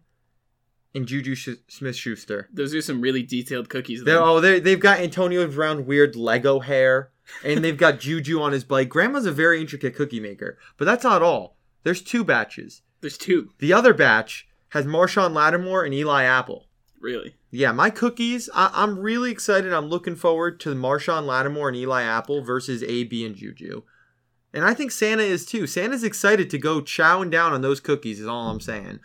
[0.95, 2.49] and Juju Sh- Smith Schuster.
[2.53, 4.03] Those are some really detailed cookies.
[4.05, 7.11] They're oh they they've got Antonio Brown weird Lego hair,
[7.45, 8.89] and they've got Juju on his bike.
[8.89, 11.57] Grandma's a very intricate cookie maker, but that's not all.
[11.83, 12.83] There's two batches.
[13.01, 13.51] There's two.
[13.59, 16.66] The other batch has Marshon Lattimore and Eli Apple.
[17.07, 17.37] Really?
[17.53, 18.51] Yeah, my cookies.
[18.53, 19.73] I- I'm really excited.
[19.73, 23.83] I'm looking forward to Marshon Lattimore and Eli Apple versus AB and Juju.
[24.53, 25.69] And I think Santa is too.
[25.69, 28.99] Santa's excited to go chowing down on those cookies, is all I'm saying.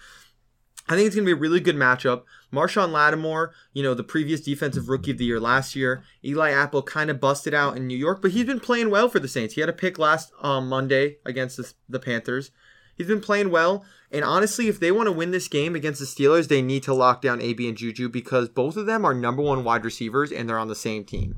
[0.89, 2.23] I think it's going to be a really good matchup.
[2.51, 6.01] Marshon Lattimore, you know, the previous defensive rookie of the year last year.
[6.25, 9.19] Eli Apple kind of busted out in New York, but he's been playing well for
[9.19, 9.53] the Saints.
[9.53, 12.49] He had a pick last um, Monday against the, the Panthers.
[12.95, 13.85] He's been playing well.
[14.11, 16.93] And honestly, if they want to win this game against the Steelers, they need to
[16.93, 20.49] lock down AB and Juju because both of them are number one wide receivers and
[20.49, 21.37] they're on the same team.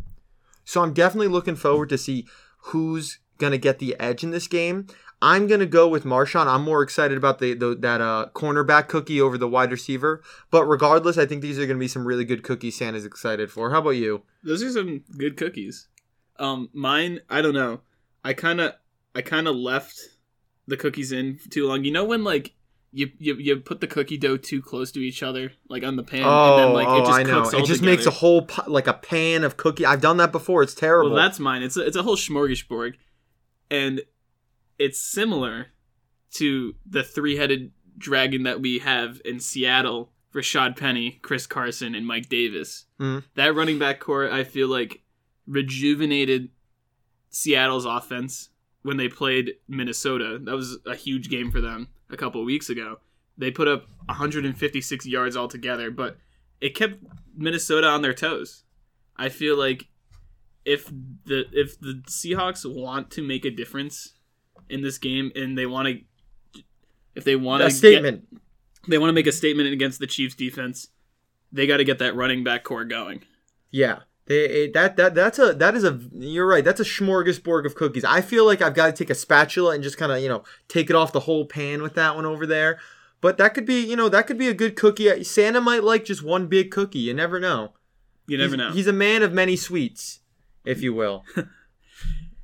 [0.66, 2.26] So I'm definitely looking forward to see
[2.58, 4.88] who's going to get the edge in this game.
[5.22, 6.48] I'm going to go with Marshon.
[6.48, 10.22] I'm more excited about the, the that uh, cornerback cookie over the wide receiver.
[10.52, 13.50] But regardless, I think these are going to be some really good cookies Santa's excited
[13.52, 13.70] for.
[13.72, 14.24] How about you?
[14.44, 15.88] Those are some good cookies.
[16.40, 17.82] Um, mine, I don't know.
[18.24, 18.74] I kind of,
[19.16, 19.98] I kind of left
[20.68, 21.86] the cookies in too long.
[21.86, 22.54] You know when like
[22.96, 26.04] you, you you put the cookie dough too close to each other, like on the
[26.04, 27.42] pan, Oh, and then like oh, it just I know.
[27.42, 27.86] It just together.
[27.86, 29.86] makes a whole like a pan of cookie.
[29.86, 30.62] I've done that before.
[30.62, 31.12] It's terrible.
[31.12, 31.64] Well, that's mine.
[31.64, 32.94] It's a, it's a whole smorgasbord,
[33.72, 34.02] and
[34.78, 35.68] it's similar
[36.36, 42.30] to the three-headed dragon that we have in Seattle: Rashaad Penny, Chris Carson, and Mike
[42.30, 42.86] Davis.
[43.00, 43.24] Mhm.
[43.36, 45.02] That running back core, I feel like,
[45.48, 46.50] rejuvenated
[47.30, 48.50] Seattle's offense
[48.84, 50.40] when they played Minnesota.
[50.44, 53.00] That was a huge game for them a couple of weeks ago.
[53.38, 56.18] They put up 156 yards altogether, but
[56.62, 57.04] it kept
[57.36, 58.64] Minnesota on their toes.
[59.18, 59.88] I feel like
[60.66, 60.90] if
[61.26, 64.14] the if the Seahawks want to make a difference
[64.70, 66.62] in this game and they want to
[67.16, 68.28] if they want a statement.
[68.88, 70.88] they want to make a statement against the Chiefs defense,
[71.52, 73.24] they got to get that running back core going.
[73.72, 74.00] Yeah.
[74.26, 77.76] They, it- that that that's a that is a you're right that's a smorgasbord of
[77.76, 78.06] cookies.
[78.06, 80.44] I feel like I've got to take a spatula and just kind of you know
[80.68, 82.80] take it off the whole pan with that one over there.
[83.22, 85.24] But that could be you know that could be a good cookie.
[85.24, 87.00] Santa might like just one big cookie.
[87.00, 87.74] You never know.
[88.28, 88.72] You never he's, know.
[88.72, 90.22] He's a man of many sweets,
[90.64, 91.26] if you will.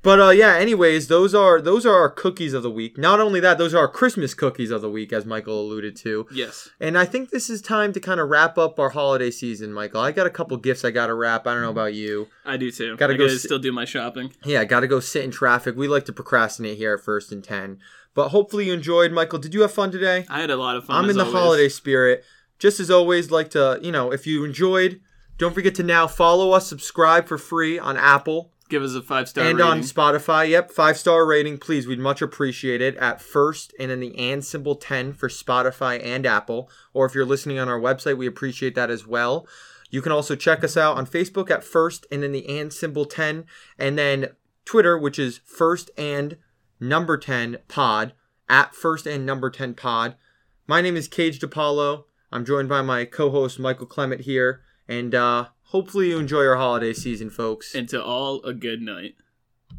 [0.02, 0.54] but uh, yeah.
[0.56, 2.96] Anyways, those are those are our cookies of the week.
[2.96, 6.26] Not only that, those are our Christmas cookies of the week, as Michael alluded to.
[6.32, 6.68] yes.
[6.80, 10.00] And I think this is time to kind of wrap up our holiday season, Michael.
[10.00, 11.46] I got a couple gifts I got to wrap.
[11.46, 12.28] I don't know about you.
[12.44, 12.96] I do too.
[12.96, 14.32] Gotta I go gotta sit- still do my shopping.
[14.44, 15.76] Yeah, got to go sit in traffic.
[15.76, 17.78] We like to procrastinate here at First and Ten.
[18.14, 19.38] But hopefully you enjoyed, Michael.
[19.38, 20.26] Did you have fun today?
[20.28, 20.96] I had a lot of fun.
[20.96, 21.38] I'm in the always.
[21.38, 22.24] holiday spirit.
[22.58, 25.00] Just as always, like to, you know, if you enjoyed,
[25.38, 29.28] don't forget to now follow us, subscribe for free on Apple Give us a five
[29.28, 29.70] star and rating.
[29.70, 30.48] on Spotify.
[30.48, 31.88] Yep, five star rating, please.
[31.88, 36.24] We'd much appreciate it at first and then the and symbol 10 for Spotify and
[36.24, 36.70] Apple.
[36.94, 39.46] Or if you're listening on our website, we appreciate that as well.
[39.90, 43.06] You can also check us out on Facebook at first and then the and symbol
[43.06, 43.44] 10
[43.76, 44.28] and then
[44.64, 46.36] Twitter, which is first and
[46.78, 48.12] number 10 pod
[48.48, 50.14] at first and number 10 pod.
[50.68, 52.04] My name is Cage DePaulo.
[52.30, 56.92] I'm joined by my co-host Michael Clement here and uh hopefully you enjoy your holiday
[56.92, 57.74] season folks.
[57.74, 59.14] and to all a good night.